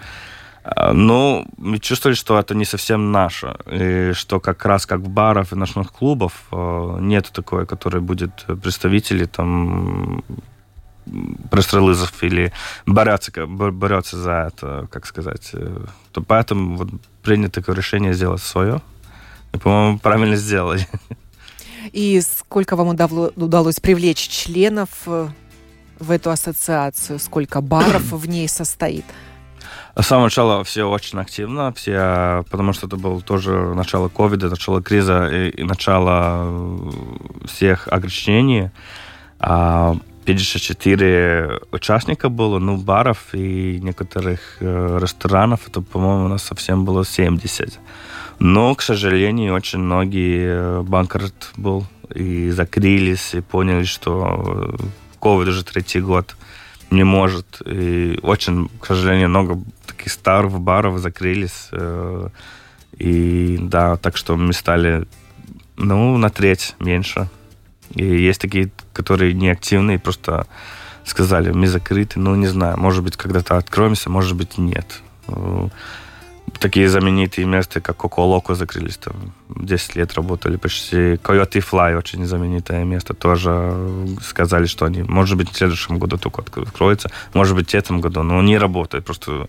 А, 0.65 0.93
мы 0.93 1.79
чувствовали, 1.79 2.17
что 2.17 2.39
это 2.39 2.55
не 2.55 2.65
совсем 2.65 3.13
наше, 3.13 3.57
и 3.71 4.13
что 4.13 4.41
как 4.41 4.65
раз 4.65 4.87
как 4.87 5.01
в 5.01 5.09
барах 5.09 5.53
и 5.53 5.57
ночных 5.57 5.93
клубов 5.93 6.33
а, 6.51 6.99
нет 6.99 7.31
такой, 7.33 7.67
который 7.67 8.01
будет 8.01 8.47
представители 8.63 9.25
там 9.25 10.23
пресс-релизов 11.51 12.23
или 12.23 12.53
бороться, 12.87 13.33
бороться 13.47 14.17
за 14.17 14.49
это, 14.49 14.89
как 14.91 15.07
сказать. 15.07 15.51
Э, 15.53 15.87
то 16.13 16.21
поэтому 16.23 16.77
вот 16.77 16.89
принято 17.23 17.61
такое 17.61 17.77
решение 17.77 18.13
сделать 18.13 18.43
свое. 18.43 18.81
И, 19.53 19.59
по-моему, 19.59 19.99
правильно 19.99 20.37
сделали. 20.37 20.87
И 21.93 22.21
сколько 22.21 22.77
вам 22.77 22.89
удалось 22.89 23.81
привлечь 23.81 24.29
членов 24.29 24.89
э, 25.07 25.29
в 25.99 26.11
эту 26.11 26.31
ассоциацию? 26.31 27.19
Сколько 27.19 27.61
баров 27.61 28.13
в 28.13 28.29
ней 28.29 28.49
состоит? 28.49 29.05
С 30.01 30.07
самого 30.07 30.27
начала 30.27 30.63
все 30.63 30.85
очень 30.85 31.19
активно, 31.19 31.73
все, 31.73 32.45
потому 32.51 32.73
что 32.73 32.87
это 32.87 32.97
было 32.97 33.21
тоже 33.21 33.75
начало 33.75 34.09
ковида, 34.09 34.49
начало 34.49 34.81
криза 34.81 35.27
и, 35.27 35.49
и 35.49 35.65
начало 35.65 36.45
э, 36.45 37.47
всех 37.47 37.89
ограничений. 37.89 38.71
А 39.41 39.97
54 40.25 41.63
участника 41.73 42.29
было, 42.29 42.61
ну, 42.61 42.77
баров 42.77 43.35
и 43.35 43.81
некоторых 43.83 44.59
э, 44.61 44.99
ресторанов, 45.03 45.67
это, 45.67 45.81
по-моему, 45.81 46.27
у 46.27 46.29
нас 46.29 46.45
совсем 46.45 46.85
было 46.85 47.05
70. 47.05 47.81
Но, 48.39 48.77
к 48.77 48.83
сожалению, 48.83 49.55
очень 49.55 49.81
многие 49.81 50.45
э, 50.47 50.83
банкрот 50.83 51.51
был, 51.57 51.85
и 52.15 52.51
закрылись, 52.51 53.35
и 53.35 53.41
поняли, 53.41 53.83
что 53.83 54.77
ковид 55.19 55.49
уже 55.49 55.65
третий 55.65 56.01
год 56.01 56.37
не 56.91 57.05
может. 57.05 57.63
И 57.67 58.19
очень, 58.23 58.71
к 58.81 58.87
сожалению, 58.87 59.29
много 59.29 59.61
таких 59.87 60.13
старых 60.13 60.61
баров 60.61 60.99
закрылись. 60.99 61.69
Э, 61.73 62.29
и 62.97 63.59
да, 63.61 63.97
так 63.97 64.17
что 64.17 64.37
мы 64.37 64.53
стали, 64.53 65.07
ну, 65.77 66.17
на 66.17 66.31
треть 66.31 66.75
меньше. 66.79 67.29
И 67.95 68.05
есть 68.05 68.41
такие, 68.41 68.71
которые 68.93 69.35
неактивные, 69.35 69.99
просто 69.99 70.47
сказали, 71.05 71.53
мы 71.53 71.67
закрыты, 71.67 72.21
ну, 72.21 72.35
не 72.35 72.47
знаю, 72.47 72.79
может 72.79 73.03
быть, 73.03 73.17
когда-то 73.17 73.57
откроемся, 73.57 74.11
может 74.11 74.37
быть, 74.37 74.59
нет. 74.59 75.01
Э, 76.59 76.61
такие 76.61 76.89
знаменитые 76.89 77.47
места, 77.47 77.81
как 77.81 77.97
Коко 77.97 78.27
Локо 78.27 78.55
закрылись, 78.55 78.97
там 78.97 79.33
10 79.49 79.97
лет 79.97 80.15
работали 80.15 80.57
почти. 80.57 80.97
Coyote 80.97 81.63
Fly, 81.63 81.97
очень 81.97 82.27
знаменитое 82.27 82.85
место, 82.85 83.15
тоже 83.15 83.73
сказали, 84.23 84.67
что 84.67 84.85
они, 84.85 85.03
может 85.03 85.37
быть, 85.37 85.51
в 85.51 85.57
следующем 85.57 85.99
году 85.99 86.19
только 86.19 86.43
откроется, 86.63 87.11
может 87.35 87.55
быть, 87.55 87.71
в 87.71 87.75
этом 87.75 88.01
году, 88.01 88.23
но 88.23 88.43
не 88.43 88.59
работает, 88.59 89.05
просто 89.05 89.49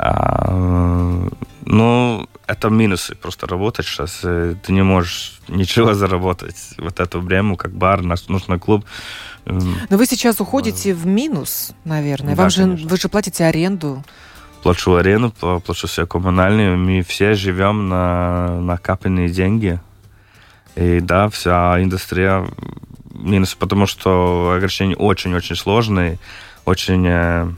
а, 0.00 1.28
ну, 1.64 2.28
это 2.46 2.68
минусы 2.68 3.16
просто 3.16 3.46
работать 3.48 3.84
сейчас. 3.84 4.20
Э, 4.22 4.54
ты 4.62 4.72
не 4.72 4.82
можешь 4.82 5.40
ничего 5.48 5.92
заработать. 5.94 6.56
Вот 6.78 7.00
это 7.00 7.18
время, 7.18 7.56
как 7.56 7.72
бар, 7.72 8.02
наш 8.02 8.28
ночной 8.28 8.60
клуб. 8.60 8.84
Но 9.44 9.96
вы 9.96 10.06
сейчас 10.06 10.40
уходите 10.40 10.94
в 10.94 11.04
минус, 11.04 11.72
наверное. 11.84 12.36
Да, 12.36 12.42
Вам 12.42 12.50
же, 12.50 12.64
вы 12.64 12.96
же 12.96 13.08
платите 13.08 13.44
аренду 13.44 14.04
плачу 14.62 14.94
арену, 14.94 15.30
плачу 15.30 15.86
все 15.86 16.06
коммунальные. 16.06 16.76
Мы 16.76 17.02
все 17.02 17.34
живем 17.34 17.88
на 17.88 18.60
накопленные 18.60 19.28
деньги. 19.28 19.80
И 20.76 21.00
да, 21.00 21.28
вся 21.28 21.82
индустрия 21.82 22.46
минус, 23.12 23.54
потому 23.54 23.86
что 23.86 24.52
ограничения 24.56 24.96
очень-очень 24.96 25.56
сложные, 25.56 26.18
очень, 26.64 27.06
э, 27.06 27.50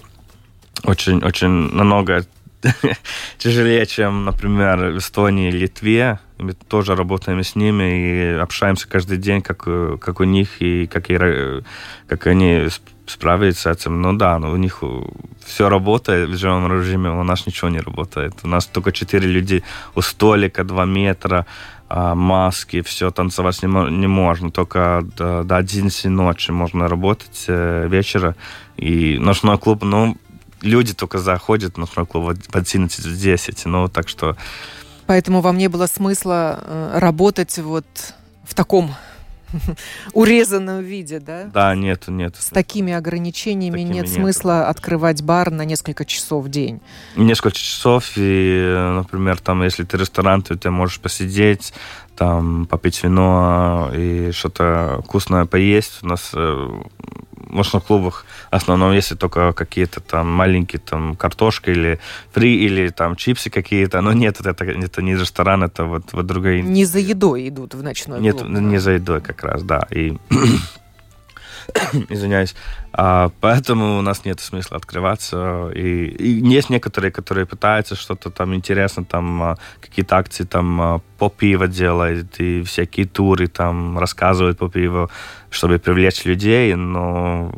очень, 0.85 1.23
очень 1.23 1.49
намного 1.49 2.25
тяжелее, 3.39 3.87
чем, 3.87 4.25
например, 4.25 4.93
в 4.93 4.99
Эстонии 4.99 5.51
Литве. 5.51 6.19
Мы 6.39 6.53
тоже 6.53 6.95
работаем 6.95 7.43
с 7.43 7.55
ними 7.55 8.35
и 8.35 8.39
общаемся 8.39 8.89
каждый 8.89 9.19
день, 9.19 9.43
как, 9.43 9.65
как 10.01 10.21
у 10.21 10.25
них 10.25 10.63
и 10.63 10.87
как, 10.87 11.11
и, 11.11 11.19
как 12.07 12.27
они 12.27 12.69
справиться 13.07 13.75
с 13.75 13.79
этим. 13.79 14.01
Ну 14.01 14.13
да, 14.13 14.39
но 14.39 14.51
у 14.51 14.57
них 14.57 14.83
все 15.45 15.69
работает 15.69 16.29
в 16.29 16.37
живом 16.37 16.73
режиме, 16.73 17.11
у 17.11 17.23
нас 17.23 17.47
ничего 17.47 17.69
не 17.69 17.81
работает. 17.81 18.35
У 18.43 18.49
нас 18.49 18.67
только 18.67 18.93
четыре 18.93 19.29
люди 19.29 19.63
у 19.95 20.01
столика, 20.01 20.65
два 20.65 20.85
метра, 20.85 21.47
а, 21.89 22.15
маски, 22.15 22.83
все, 22.83 23.11
танцевать 23.11 23.63
не, 23.63 23.69
не 23.91 24.07
можно. 24.07 24.51
Только 24.51 25.03
до, 25.17 25.43
до 25.43 25.57
11 25.57 26.05
ночи 26.07 26.53
можно 26.53 26.89
работать 26.89 27.45
э, 27.49 27.89
вечера. 27.89 28.37
И 28.77 29.19
ночной 29.19 29.59
клуб, 29.59 29.83
ну, 29.83 30.17
люди 30.63 30.95
только 30.95 31.19
заходят 31.19 31.77
ночной 31.77 32.07
клуб 32.07 32.25
в 32.25 32.57
11-10. 32.57 33.63
Ну, 33.65 33.89
так 33.89 34.09
что... 34.09 34.37
Поэтому 35.07 35.41
вам 35.41 35.59
не 35.59 35.69
было 35.69 35.87
смысла 35.87 36.61
э, 36.63 36.99
работать 36.99 37.59
вот 37.59 37.87
в 38.45 38.55
таком 38.55 38.95
урезанном 40.13 40.83
виде, 40.83 41.21
да? 41.21 41.45
Да, 41.53 41.75
нет, 41.75 42.05
нет. 42.09 42.37
С 42.39 42.49
такими 42.49 42.93
ограничениями 42.93 43.79
такими 43.79 43.95
нет, 43.95 44.07
нет 44.07 44.15
смысла 44.15 44.69
открывать 44.69 45.23
бар 45.23 45.51
на 45.51 45.65
несколько 45.65 46.05
часов 46.05 46.45
в 46.45 46.49
день. 46.49 46.81
Несколько 47.17 47.57
часов, 47.57 48.13
и, 48.17 48.93
например, 48.95 49.39
там, 49.39 49.63
если 49.63 49.85
ты 49.85 49.97
ресторан, 49.97 50.43
то 50.43 50.57
ты 50.57 50.71
можешь 50.71 51.01
посидеть, 51.01 51.73
там, 52.17 52.67
попить 52.67 53.03
вино 53.03 53.91
и 53.95 54.31
что-то 54.33 55.01
вкусное 55.05 55.47
поесть. 55.47 56.01
У 56.03 56.07
нас 56.07 56.31
э, 56.35 56.69
ночных 57.49 57.85
клубах 57.85 58.25
в 58.51 58.55
основном 58.55 58.93
если 58.93 59.15
только 59.15 59.53
какие-то 59.53 60.01
там 60.01 60.31
маленькие 60.31 60.81
там 60.81 61.17
картошка 61.17 61.71
или 61.71 61.99
фри 62.33 62.65
или 62.65 62.89
там 62.89 63.17
чипсы 63.17 63.51
какие-то, 63.51 64.01
но 64.01 64.13
нет, 64.13 64.41
это, 64.41 64.65
это 64.65 65.03
не 65.03 65.15
ресторан, 65.15 65.63
это 65.63 65.85
вот, 65.85 66.13
вот 66.13 66.27
другая... 66.27 66.63
Не 66.63 66.85
за 66.85 66.99
едой 66.99 67.49
идут 67.49 67.75
в 67.75 67.83
ночной 67.83 68.21
нет, 68.21 68.39
клуб. 68.39 68.49
Нет, 68.51 68.63
не 68.63 68.79
за 68.79 68.93
едой 68.93 69.21
как 69.21 69.43
раз, 69.45 69.63
да. 69.63 69.87
И 69.91 70.17
извиняюсь. 72.09 72.55
А, 72.93 73.31
поэтому 73.41 73.99
у 73.99 74.03
нас 74.03 74.25
нет 74.25 74.41
смысла 74.41 74.77
открываться. 74.77 75.71
И, 75.75 76.07
и 76.07 76.29
есть 76.57 76.71
некоторые, 76.71 77.11
которые 77.11 77.47
пытаются 77.47 77.95
что-то 77.95 78.31
там 78.31 78.55
интересно, 78.55 79.05
там 79.05 79.43
а, 79.43 79.57
какие-то 79.81 80.17
акции 80.17 80.45
там 80.45 80.81
а, 80.81 81.01
по 81.19 81.29
пиво 81.29 81.67
делают 81.69 82.41
и 82.41 82.63
всякие 82.63 83.07
туры 83.07 83.47
там 83.47 83.99
рассказывают 83.99 84.59
по 84.59 84.69
пиву, 84.69 85.11
чтобы 85.51 85.79
привлечь 85.79 86.25
людей. 86.25 86.75
Но 86.75 87.53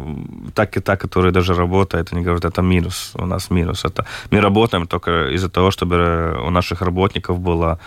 так 0.55 0.77
и 0.77 0.81
так, 0.81 1.01
которые 1.01 1.33
даже 1.33 1.55
работают, 1.55 2.13
они 2.13 2.23
говорят, 2.23 2.45
это 2.45 2.63
минус. 2.63 3.13
У 3.15 3.27
нас 3.27 3.51
минус. 3.51 3.85
Это 3.85 4.07
мы 4.31 4.41
работаем 4.41 4.87
только 4.87 5.29
из-за 5.35 5.49
того, 5.49 5.71
чтобы 5.71 6.39
у 6.47 6.51
наших 6.51 6.83
работников 6.83 7.39
было 7.39 7.79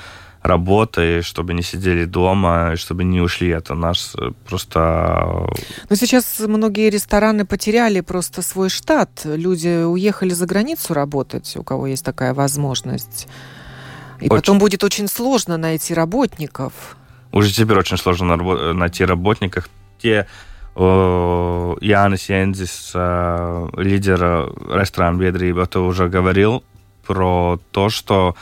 работой, 0.45 1.21
чтобы 1.21 1.53
не 1.53 1.63
сидели 1.63 2.05
дома, 2.05 2.75
чтобы 2.75 3.03
не 3.03 3.21
ушли. 3.21 3.49
Это 3.49 3.73
наш 3.75 4.13
э, 4.15 4.31
просто... 4.47 5.47
Но 5.89 5.95
сейчас 5.95 6.39
многие 6.39 6.89
рестораны 6.89 7.45
потеряли 7.45 8.01
просто 8.01 8.41
свой 8.41 8.69
штат. 8.69 9.09
Люди 9.25 9.83
уехали 9.83 10.33
за 10.33 10.45
границу 10.45 10.93
работать, 10.93 11.57
у 11.57 11.63
кого 11.63 11.87
есть 11.87 12.05
такая 12.05 12.33
возможность. 12.33 13.27
И 14.21 14.25
очень. 14.25 14.29
потом 14.29 14.59
будет 14.59 14.83
очень 14.83 15.07
сложно 15.07 15.57
найти 15.57 15.93
работников. 15.93 16.73
Уже 17.31 17.51
теперь 17.51 17.77
очень 17.77 17.97
сложно 17.97 18.35
найти 18.73 19.03
работников. 19.03 19.69
Те 19.99 20.27
Янис 20.75 22.29
Янзис, 22.29 22.91
э, 22.93 23.67
лидер 23.77 24.19
ресторан 24.69 25.17
Бедриб, 25.17 25.57
это 25.57 25.79
уже 25.79 26.09
говорил 26.09 26.63
про 27.05 27.59
то, 27.71 27.89
что 27.89 28.35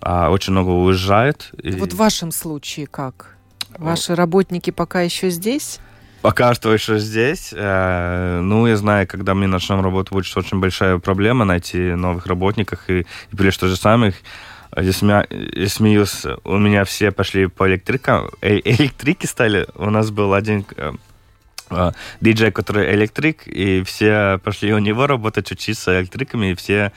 а, 0.00 0.30
очень 0.30 0.52
много 0.52 0.70
уезжает. 0.70 1.50
И... 1.62 1.72
Вот 1.72 1.92
в 1.92 1.96
вашем 1.96 2.30
случае 2.30 2.86
как? 2.86 3.36
Ваши 3.76 4.14
работники 4.14 4.70
пока 4.70 5.02
еще 5.02 5.30
здесь? 5.30 5.80
Пока 6.22 6.54
что 6.54 6.72
еще 6.72 6.98
здесь. 6.98 7.50
Э, 7.52 8.40
ну, 8.42 8.66
я 8.66 8.76
знаю, 8.76 9.06
когда 9.06 9.34
мы 9.34 9.46
начнем 9.46 9.80
работать, 9.80 10.12
будет 10.12 10.36
очень 10.36 10.58
большая 10.58 10.98
проблема 10.98 11.44
найти 11.44 11.78
новых 11.78 12.26
работников 12.26 12.80
и, 12.88 13.06
и 13.30 13.36
плюс 13.36 13.56
то 13.56 13.68
же 13.68 13.76
самое. 13.76 14.14
Я, 14.76 14.92
смея, 14.92 15.26
я 15.30 15.68
смеюсь, 15.68 16.24
у 16.44 16.58
меня 16.58 16.84
все 16.84 17.10
пошли 17.12 17.46
по 17.46 17.68
электрикам, 17.68 18.30
э, 18.40 18.60
электрики 18.64 19.26
стали. 19.26 19.66
У 19.76 19.90
нас 19.90 20.10
был 20.10 20.34
один 20.34 20.66
э, 20.76 20.92
э, 21.70 21.92
диджей, 22.20 22.50
который 22.50 22.94
электрик, 22.94 23.46
и 23.46 23.82
все 23.84 24.40
пошли 24.42 24.74
у 24.74 24.78
него 24.78 25.06
работать, 25.06 25.50
учиться 25.52 26.00
электриками, 26.00 26.50
и 26.50 26.54
все 26.54 26.92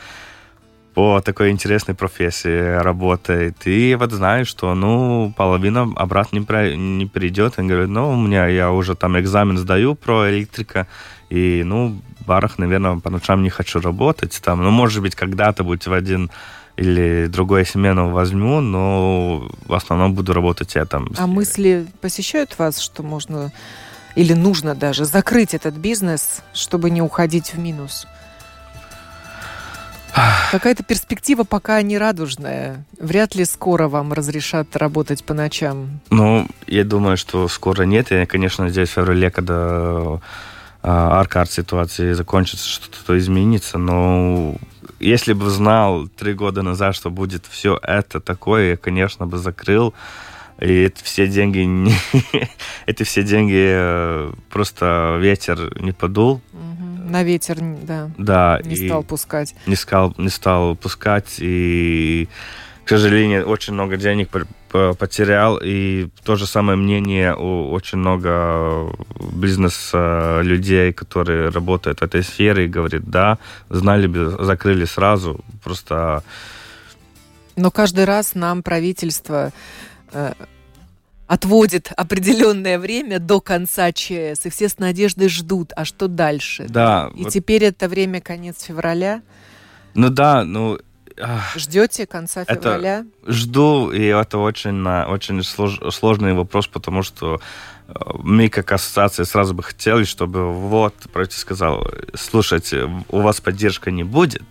по 0.93 1.21
такой 1.21 1.51
интересной 1.51 1.95
профессии 1.95 2.81
работает. 2.81 3.65
И 3.65 3.95
вот 3.95 4.11
знаю, 4.11 4.45
что, 4.45 4.73
ну, 4.75 5.33
половина 5.37 5.91
обратно 5.95 6.39
не, 6.39 6.45
при, 6.45 6.75
не 6.75 7.05
придет. 7.05 7.53
Он 7.57 7.67
говорит, 7.67 7.89
ну, 7.89 8.11
у 8.11 8.15
меня, 8.15 8.47
я 8.47 8.71
уже 8.71 8.95
там 8.95 9.19
экзамен 9.19 9.57
сдаю 9.57 9.95
про 9.95 10.29
электрика, 10.29 10.87
и, 11.29 11.63
ну, 11.63 12.01
в 12.19 12.25
барах, 12.25 12.57
наверное, 12.57 12.99
по 12.99 13.09
ночам 13.09 13.41
не 13.41 13.49
хочу 13.49 13.79
работать 13.79 14.41
там. 14.43 14.63
Ну, 14.63 14.71
может 14.71 15.01
быть, 15.01 15.15
когда-то 15.15 15.63
будет 15.63 15.87
в 15.87 15.93
один 15.93 16.29
или 16.75 17.27
другую 17.27 17.65
смену 17.65 18.09
возьму, 18.09 18.59
но 18.59 19.49
в 19.65 19.73
основном 19.73 20.13
буду 20.13 20.33
работать 20.33 20.75
я 20.75 20.85
там. 20.85 21.07
А 21.17 21.27
мысли 21.27 21.87
посещают 22.01 22.57
вас, 22.57 22.79
что 22.79 23.03
можно 23.03 23.51
или 24.15 24.33
нужно 24.33 24.75
даже 24.75 25.05
закрыть 25.05 25.53
этот 25.53 25.75
бизнес, 25.75 26.41
чтобы 26.53 26.89
не 26.89 27.01
уходить 27.01 27.53
в 27.53 27.59
минус? 27.59 28.07
Какая-то 30.51 30.83
перспектива 30.83 31.43
пока 31.43 31.81
не 31.81 31.97
радужная. 31.97 32.83
Вряд 32.99 33.35
ли 33.35 33.45
скоро 33.45 33.87
вам 33.87 34.13
разрешат 34.13 34.75
работать 34.75 35.23
по 35.23 35.33
ночам. 35.33 36.01
Ну, 36.09 36.47
я 36.67 36.83
думаю, 36.83 37.17
что 37.17 37.47
скоро 37.47 37.83
нет. 37.83 38.11
Я, 38.11 38.25
конечно, 38.25 38.65
надеюсь, 38.65 38.89
в 38.89 38.93
феврале, 38.93 39.31
когда 39.31 40.19
а, 40.83 41.19
аркард 41.19 41.51
ситуации 41.51 42.13
закончится, 42.13 42.67
что-то 42.67 43.17
изменится. 43.17 43.77
Но 43.77 44.55
если 44.99 45.33
бы 45.33 45.49
знал 45.49 46.07
три 46.07 46.33
года 46.33 46.61
назад, 46.61 46.95
что 46.95 47.09
будет 47.09 47.45
все 47.45 47.79
это 47.81 48.19
такое, 48.19 48.71
я, 48.71 48.77
конечно, 48.77 49.27
бы 49.27 49.37
закрыл. 49.37 49.93
И 50.59 50.83
это 50.83 51.03
все 51.03 51.27
деньги, 51.27 51.91
эти 52.85 53.01
все 53.01 53.23
деньги 53.23 53.65
э, 53.67 54.33
просто 54.51 55.17
ветер 55.19 55.75
не 55.81 55.91
подул. 55.91 56.41
На 57.11 57.23
ветер, 57.23 57.57
да. 57.59 58.09
Да. 58.17 58.61
Не 58.63 58.87
стал 58.87 59.03
пускать. 59.03 59.53
Не 59.67 59.75
стал, 59.75 60.13
не 60.17 60.29
стал 60.29 60.77
пускать. 60.77 61.35
И, 61.39 62.29
к 62.85 62.89
сожалению, 62.89 63.49
очень 63.49 63.73
много 63.73 63.97
денег 63.97 64.29
потерял. 64.69 65.59
И 65.61 66.07
то 66.23 66.37
же 66.37 66.47
самое 66.47 66.77
мнение 66.77 67.35
у 67.35 67.69
очень 67.71 67.97
много 67.97 68.95
бизнес-людей, 69.33 70.93
которые 70.93 71.49
работают 71.49 71.99
в 71.99 72.03
этой 72.03 72.23
сфере, 72.23 72.63
и 72.63 72.69
говорят, 72.69 73.03
да, 73.03 73.37
знали 73.69 74.07
бы, 74.07 74.37
закрыли 74.39 74.85
сразу. 74.85 75.43
Просто... 75.61 76.23
Но 77.57 77.71
каждый 77.71 78.05
раз 78.05 78.35
нам 78.35 78.63
правительство 78.63 79.51
э, 80.13 80.31
отводит 81.31 81.93
определенное 81.95 82.77
время 82.77 83.17
до 83.17 83.39
конца 83.39 83.93
ЧС, 83.93 84.45
и 84.45 84.49
все 84.49 84.67
с 84.67 84.79
надеждой 84.79 85.29
ждут, 85.29 85.71
а 85.77 85.85
что 85.85 86.09
дальше? 86.09 86.65
Да. 86.67 87.09
И 87.15 87.23
вот... 87.23 87.31
теперь 87.31 87.63
это 87.63 87.87
время 87.87 88.19
конец 88.19 88.63
февраля. 88.63 89.21
Ну 89.93 90.09
да, 90.09 90.43
ну 90.43 90.77
Ждете 91.55 92.05
конца 92.05 92.43
февраля? 92.43 93.05
Это 93.23 93.31
жду, 93.31 93.91
и 93.91 94.03
это 94.07 94.39
очень, 94.39 94.85
очень 94.85 95.41
слож, 95.43 95.79
сложный 95.91 96.33
вопрос, 96.33 96.67
потому 96.67 97.01
что 97.01 97.39
э, 97.87 97.93
мы 98.19 98.49
как 98.49 98.69
ассоциация 98.73 99.23
сразу 99.23 99.53
бы 99.53 99.63
хотели, 99.63 100.03
чтобы 100.03 100.51
вот 100.51 100.95
правительство 101.13 101.45
сказал, 101.45 101.87
слушайте, 102.13 102.89
у 103.07 103.21
вас 103.21 103.39
поддержка 103.39 103.89
не 103.89 104.03
будет, 104.03 104.43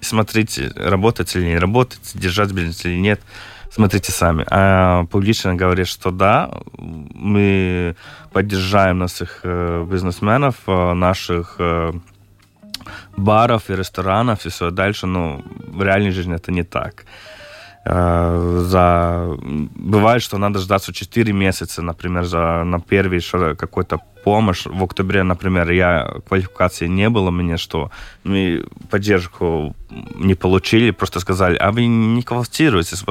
смотрите, 0.00 0.72
работать 0.74 1.36
или 1.36 1.44
не 1.44 1.58
работать, 1.58 2.00
держать 2.14 2.50
бизнес 2.50 2.84
или 2.86 2.98
нет 2.98 3.20
смотрите 3.74 4.12
сами. 4.12 4.44
А 4.50 5.04
публично 5.06 5.54
говорит, 5.54 5.88
что 5.88 6.10
да, 6.10 6.50
мы 6.78 7.96
поддержаем 8.32 8.98
наших 8.98 9.40
э, 9.42 9.84
бизнесменов, 9.90 10.54
э, 10.66 10.92
наших 10.92 11.56
э, 11.58 11.92
баров 13.16 13.70
и 13.70 13.76
ресторанов 13.76 14.46
и 14.46 14.48
все 14.48 14.70
дальше, 14.70 15.06
но 15.06 15.42
в 15.72 15.82
реальной 15.82 16.12
жизни 16.12 16.34
это 16.34 16.52
не 16.52 16.62
так. 16.62 17.04
За... 17.84 19.36
Бывает, 19.74 20.22
что 20.22 20.38
надо 20.38 20.58
ждать 20.58 20.90
4 20.90 21.32
месяца, 21.32 21.82
например, 21.82 22.24
за... 22.24 22.64
на 22.64 22.80
первый 22.80 23.20
какой-то 23.56 24.00
помощь. 24.24 24.66
В 24.66 24.82
октябре, 24.82 25.22
например, 25.22 25.70
я 25.70 26.14
квалификации 26.26 26.88
не 26.88 27.10
было 27.10 27.30
мне, 27.30 27.58
что 27.58 27.90
мы 28.24 28.64
поддержку 28.90 29.74
не 30.14 30.34
получили, 30.34 30.92
просто 30.92 31.20
сказали, 31.20 31.56
а 31.56 31.70
вы 31.70 31.86
не 31.86 32.22
квалифицируетесь. 32.22 33.04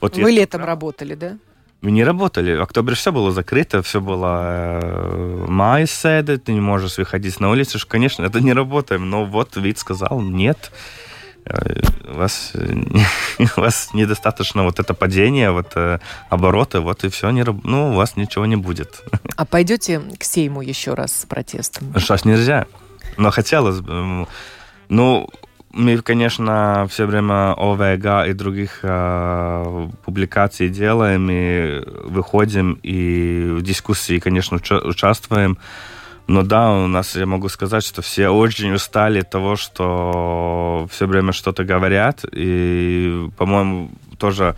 Вот 0.00 0.16
вы 0.16 0.30
летом 0.30 0.60
прав... 0.60 0.68
работали, 0.68 1.14
да? 1.14 1.36
Мы 1.82 1.90
не 1.90 2.04
работали. 2.04 2.56
В 2.56 2.62
октябре 2.62 2.94
все 2.94 3.12
было 3.12 3.30
закрыто, 3.30 3.82
все 3.82 4.00
было 4.00 4.80
э, 4.82 5.44
май 5.48 5.86
седы, 5.86 6.38
ты 6.38 6.54
не 6.54 6.60
можешь 6.60 6.96
выходить 6.96 7.40
на 7.40 7.50
улицу. 7.50 7.78
Конечно, 7.86 8.24
это 8.24 8.40
не 8.40 8.54
работаем, 8.54 9.10
но 9.10 9.26
вот 9.26 9.56
вид 9.56 9.78
сказал, 9.78 10.22
нет, 10.22 10.72
э, 10.72 11.03
у 12.08 12.16
вас, 12.16 12.52
у 13.56 13.60
вас 13.60 13.90
недостаточно 13.94 14.62
вот 14.62 14.80
это 14.80 14.94
падение, 14.94 15.50
вот 15.50 15.72
э, 15.76 15.98
обороты, 16.30 16.80
вот 16.80 17.04
и 17.04 17.08
все, 17.08 17.30
не, 17.30 17.44
ну, 17.44 17.90
у 17.90 17.94
вас 17.94 18.16
ничего 18.16 18.46
не 18.46 18.56
будет. 18.56 19.02
А 19.36 19.44
пойдете 19.44 20.00
к 20.18 20.24
Сейму 20.24 20.62
еще 20.62 20.94
раз 20.94 21.20
с 21.20 21.26
протестом? 21.26 21.92
Сейчас 21.98 22.24
нельзя, 22.24 22.66
но 23.16 23.30
хотелось 23.30 23.80
бы. 23.80 24.26
Ну, 24.88 25.28
мы, 25.74 25.98
конечно, 25.98 26.86
все 26.88 27.04
время 27.04 27.52
ОВГ 27.52 28.28
и 28.28 28.32
других 28.32 28.80
э, 28.82 29.88
публикаций 30.04 30.68
делаем, 30.68 31.28
и 31.30 31.82
выходим, 32.04 32.78
и 32.82 33.50
в 33.50 33.62
дискуссии, 33.62 34.20
конечно, 34.20 34.58
участвуем. 34.84 35.58
Но 36.26 36.42
да, 36.42 36.72
у 36.72 36.86
нас, 36.86 37.16
я 37.16 37.26
могу 37.26 37.48
сказать, 37.48 37.84
что 37.84 38.00
все 38.00 38.28
очень 38.28 38.72
устали 38.72 39.20
от 39.20 39.30
того, 39.30 39.56
что 39.56 40.88
все 40.90 41.06
время 41.06 41.32
что-то 41.32 41.64
говорят. 41.64 42.24
И, 42.32 43.28
по-моему, 43.36 43.90
тоже 44.18 44.54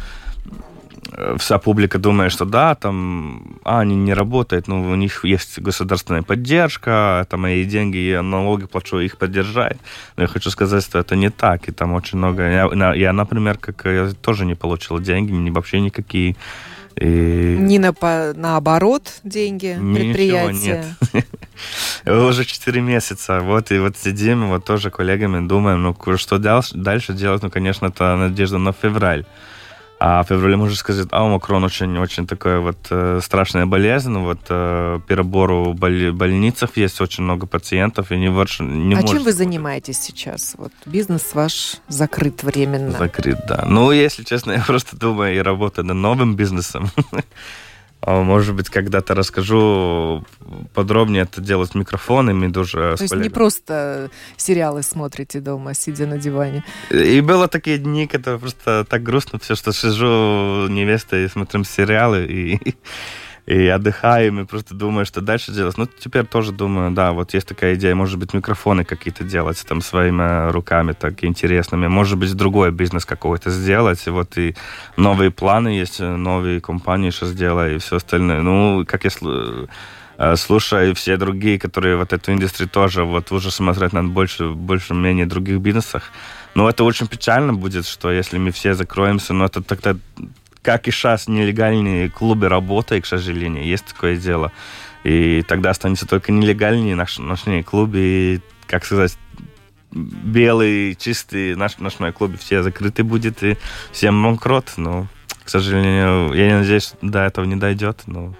вся 1.39 1.59
публика 1.59 1.99
думает, 1.99 2.33
что 2.33 2.45
да, 2.45 2.75
там, 2.75 3.59
а, 3.65 3.81
они 3.81 3.97
не 3.97 4.15
работают, 4.15 4.69
но 4.69 4.81
у 4.81 4.95
них 4.95 5.25
есть 5.25 5.59
государственная 5.59 6.23
поддержка, 6.23 7.27
там 7.31 7.43
мои 7.43 7.65
деньги, 7.65 7.97
я 7.97 8.23
налоги 8.23 8.67
плачу, 8.67 8.99
их 8.99 9.17
поддержать. 9.17 9.79
Но 10.17 10.23
я 10.23 10.29
хочу 10.29 10.51
сказать, 10.51 10.85
что 10.85 10.99
это 10.99 11.17
не 11.17 11.31
так, 11.31 11.69
и 11.69 11.73
там 11.73 11.93
очень 11.95 12.19
много... 12.19 12.43
Я, 12.43 12.95
я 12.95 13.13
например, 13.13 13.59
как 13.59 13.85
я 13.85 14.11
тоже 14.21 14.45
не 14.45 14.55
получил 14.55 14.99
деньги, 14.99 15.51
вообще 15.51 15.81
никакие. 15.81 16.37
И... 17.01 17.57
Не 17.59 17.79
на, 17.79 17.93
по, 17.93 18.33
наоборот 18.35 19.21
деньги 19.23 19.79
предприятия? 19.95 20.85
нет. 21.13 21.27
Уже 22.07 22.45
4 22.45 22.81
месяца. 22.81 23.41
Вот 23.41 23.71
и 23.71 23.79
вот 23.79 23.97
сидим, 23.99 24.49
вот 24.49 24.65
тоже 24.65 24.91
коллегами 24.91 25.47
думаем, 25.47 25.83
ну 25.83 26.17
что 26.17 26.39
дальше 26.73 27.13
делать? 27.13 27.43
Ну, 27.43 27.51
конечно, 27.51 27.87
это 27.87 28.17
надежда 28.17 28.59
на 28.59 28.73
февраль. 28.73 29.27
А 29.99 30.23
в 30.23 30.29
феврале 30.29 30.57
можно 30.57 30.77
сказать, 30.77 31.09
а 31.11 31.25
омикрон 31.25 31.65
очень-очень 31.65 32.27
такая 32.27 32.61
вот 32.61 32.77
э, 32.91 33.21
страшная 33.23 33.65
болезнь. 33.65 34.15
Вот 34.19 34.41
э, 34.51 35.01
перебор 35.07 35.53
в 35.53 35.75
боль, 35.75 36.13
больницах 36.13 36.77
есть 36.77 37.01
очень 37.01 37.25
много 37.25 37.47
пациентов, 37.47 38.13
и 38.13 38.19
не, 38.19 38.29
ваш, 38.29 38.61
не 38.61 38.95
А 38.95 39.03
чем 39.03 39.23
вы 39.23 39.33
занимаетесь 39.33 39.99
сейчас? 39.99 40.55
Вот 40.59 40.73
бизнес 40.85 41.35
ваш 41.35 41.77
закрыт 41.89 42.43
временно. 42.43 42.99
Закрыт, 42.99 43.39
да. 43.49 43.65
Ну, 43.67 43.91
если 43.91 44.23
честно, 44.23 44.53
я 44.59 44.63
просто 44.63 44.97
думаю 44.97 45.35
и 45.35 45.39
работаю 45.39 45.87
над 45.87 45.97
новым 45.97 46.37
бизнесом. 46.37 46.91
А, 48.07 48.23
может 48.23 48.55
быть, 48.55 48.71
когда-то 48.71 49.17
расскажу 49.17 50.25
подробнее 50.75 51.25
это 51.25 51.41
делать 51.41 51.75
микрофонами 51.75 52.53
тоже. 52.53 52.95
То 52.97 53.03
есть 53.03 53.17
не 53.17 53.31
просто 53.31 54.11
сериалы 54.37 54.85
смотрите 54.85 55.41
дома, 55.41 55.75
сидя 55.75 56.07
на 56.07 56.17
диване? 56.17 56.65
И 56.91 57.21
было 57.21 57.49
такие 57.49 57.79
дни, 57.79 58.07
когда 58.07 58.39
просто 58.39 58.87
так 58.89 59.03
грустно 59.03 59.41
все, 59.41 59.57
что 59.57 59.73
сижу 59.73 60.69
невестой 60.69 61.25
и 61.25 61.29
смотрим 61.29 61.65
сериалы, 61.65 62.27
и 62.27 62.77
и 63.47 63.69
отдыхаем, 63.69 64.41
и 64.41 64.45
просто 64.45 64.75
думаю, 64.75 65.07
что 65.07 65.21
дальше 65.21 65.53
делать. 65.53 65.79
Ну, 65.79 65.87
теперь 65.87 66.27
тоже 66.27 66.51
думаю, 66.53 66.91
да, 66.91 67.13
вот 67.13 67.33
есть 67.33 67.47
такая 67.47 67.77
идея, 67.77 67.95
может 67.95 68.19
быть, 68.19 68.35
микрофоны 68.35 68.85
какие-то 68.85 69.23
делать 69.23 69.65
там 69.69 69.81
своими 69.81 70.51
руками, 70.51 70.93
так 70.93 71.23
интересными, 71.25 71.87
может 71.87 72.19
быть, 72.19 72.35
другой 72.35 72.73
бизнес 72.73 73.05
какой-то 73.05 73.51
сделать, 73.51 74.05
и 74.07 74.11
вот 74.11 74.37
и 74.37 74.57
новые 74.97 75.31
планы 75.31 75.69
есть, 75.69 76.01
новые 76.01 76.61
компании 76.61 77.11
что 77.11 77.27
сделаю, 77.27 77.77
и 77.77 77.79
все 77.79 77.97
остальное. 77.97 78.43
Ну, 78.43 78.85
как 78.85 79.05
я 79.05 79.11
э, 80.19 80.37
слушаю 80.37 80.95
все 80.97 81.17
другие, 81.17 81.61
которые 81.61 81.97
вот 81.97 82.13
эту 82.13 82.33
индустрию 82.33 82.69
тоже 82.69 83.05
вот 83.05 83.31
уже 83.31 83.53
смотрят 83.53 83.93
на 83.93 84.03
больше, 84.03 84.49
больше 84.49 84.93
менее 84.93 85.27
других 85.27 85.61
бизнесах. 85.61 86.11
Но 86.57 86.69
это 86.69 86.83
очень 86.85 87.07
печально 87.07 87.55
будет, 87.55 87.87
что 87.87 88.11
если 88.11 88.39
мы 88.39 88.51
все 88.51 88.75
закроемся, 88.75 89.35
но 89.35 89.45
это 89.45 89.63
тогда 89.63 89.95
как 90.67 90.89
и 90.89 90.91
сейчас 90.91 91.29
нелегальные 91.29 92.11
клубы 92.11 92.49
работают, 92.49 93.05
к 93.05 93.07
сожалению, 93.07 93.65
есть 93.65 93.85
такое 93.85 94.17
дело. 94.17 94.51
И 95.05 95.45
тогда 95.47 95.71
останется 95.71 96.09
только 96.09 96.33
нелегальные 96.33 96.97
наш, 96.97 97.19
ночные 97.19 97.63
клубы, 97.63 98.43
как 98.67 98.85
сказать, 98.85 99.17
белый, 99.93 100.97
чистый 100.97 101.55
наш 101.55 101.79
ночной 101.79 102.11
клуб 102.11 102.33
все 102.41 102.65
закрыты 102.65 103.05
будет, 103.05 103.45
и 103.45 103.57
всем 103.93 104.21
банкрот. 104.21 104.73
Но, 104.77 105.07
к 105.45 105.51
сожалению, 105.51 106.35
я 106.35 106.49
не 106.49 106.59
надеюсь, 106.59 106.95
до 107.01 107.21
этого 107.21 107.45
не 107.45 107.55
дойдет, 107.55 108.03
но 108.07 108.35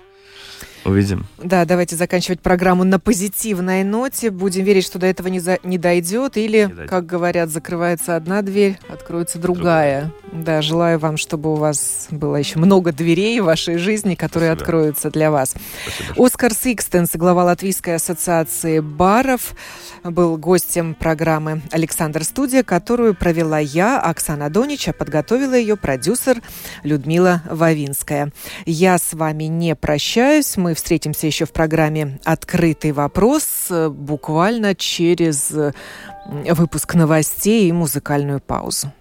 Увидим. 0.87 1.27
Да, 1.39 1.65
давайте 1.65 1.97
заканчивать 1.97 2.41
программу 2.41 2.85
на 2.85 2.99
позитивной 2.99 3.85
ноте. 3.85 4.31
Будем 4.31 4.65
верить, 4.65 4.85
что 4.85 4.99
до 4.99 5.07
этого 5.07 5.29
не, 5.29 5.41
за, 5.41 5.59
не 5.63 5.79
дойдет. 5.79 6.37
Или, 6.37 6.67
не 6.67 6.67
дойдет. 6.67 6.91
как 6.91 7.07
говорят, 7.07 7.51
закрывается 7.51 8.17
одна 8.17 8.43
дверь, 8.43 8.79
откроется 8.89 9.39
другая. 9.39 10.13
другая. 10.13 10.45
Да, 10.45 10.63
желаю 10.63 10.99
вам, 10.99 11.17
чтобы 11.17 11.53
у 11.53 11.57
вас 11.57 12.09
было 12.11 12.37
еще 12.37 12.59
много 12.59 12.93
дверей 12.93 13.41
в 13.41 13.45
вашей 13.45 13.79
жизни, 13.79 14.15
которые 14.15 14.51
Спасибо. 14.51 14.63
откроются 14.63 15.11
для 15.11 15.31
вас. 15.31 15.55
Спасибо. 15.97 16.27
Оскар 16.27 16.53
Сикстенс, 16.53 17.11
глава 17.15 17.45
Латвийской 17.45 17.95
ассоциации 17.95 18.81
баров, 18.81 19.55
был 20.05 20.37
гостем 20.37 20.95
программы 20.95 21.63
«Александр 21.71 22.25
Студия», 22.25 22.63
которую 22.63 23.15
провела 23.15 23.59
я, 23.59 24.01
Оксана 24.01 24.51
Донич, 24.51 24.89
а 24.89 24.93
подготовила 24.93 25.55
ее 25.55 25.77
продюсер 25.77 26.43
Людмила 26.83 27.43
Вавинская. 27.51 28.33
Я 28.67 28.99
с 28.99 29.15
вами 29.15 29.45
не 29.45 29.75
прощаюсь. 29.75 30.57
Мы 30.57 30.75
встретимся 30.77 31.27
еще 31.27 31.45
в 31.45 31.53
программе 31.53 32.21
«Открытый 32.25 32.93
вопрос» 32.93 33.71
буквально 33.91 34.75
через 34.75 35.53
выпуск 36.27 36.95
новостей 36.95 37.69
и 37.69 37.73
музыкальную 37.73 38.41
паузу. 38.41 38.93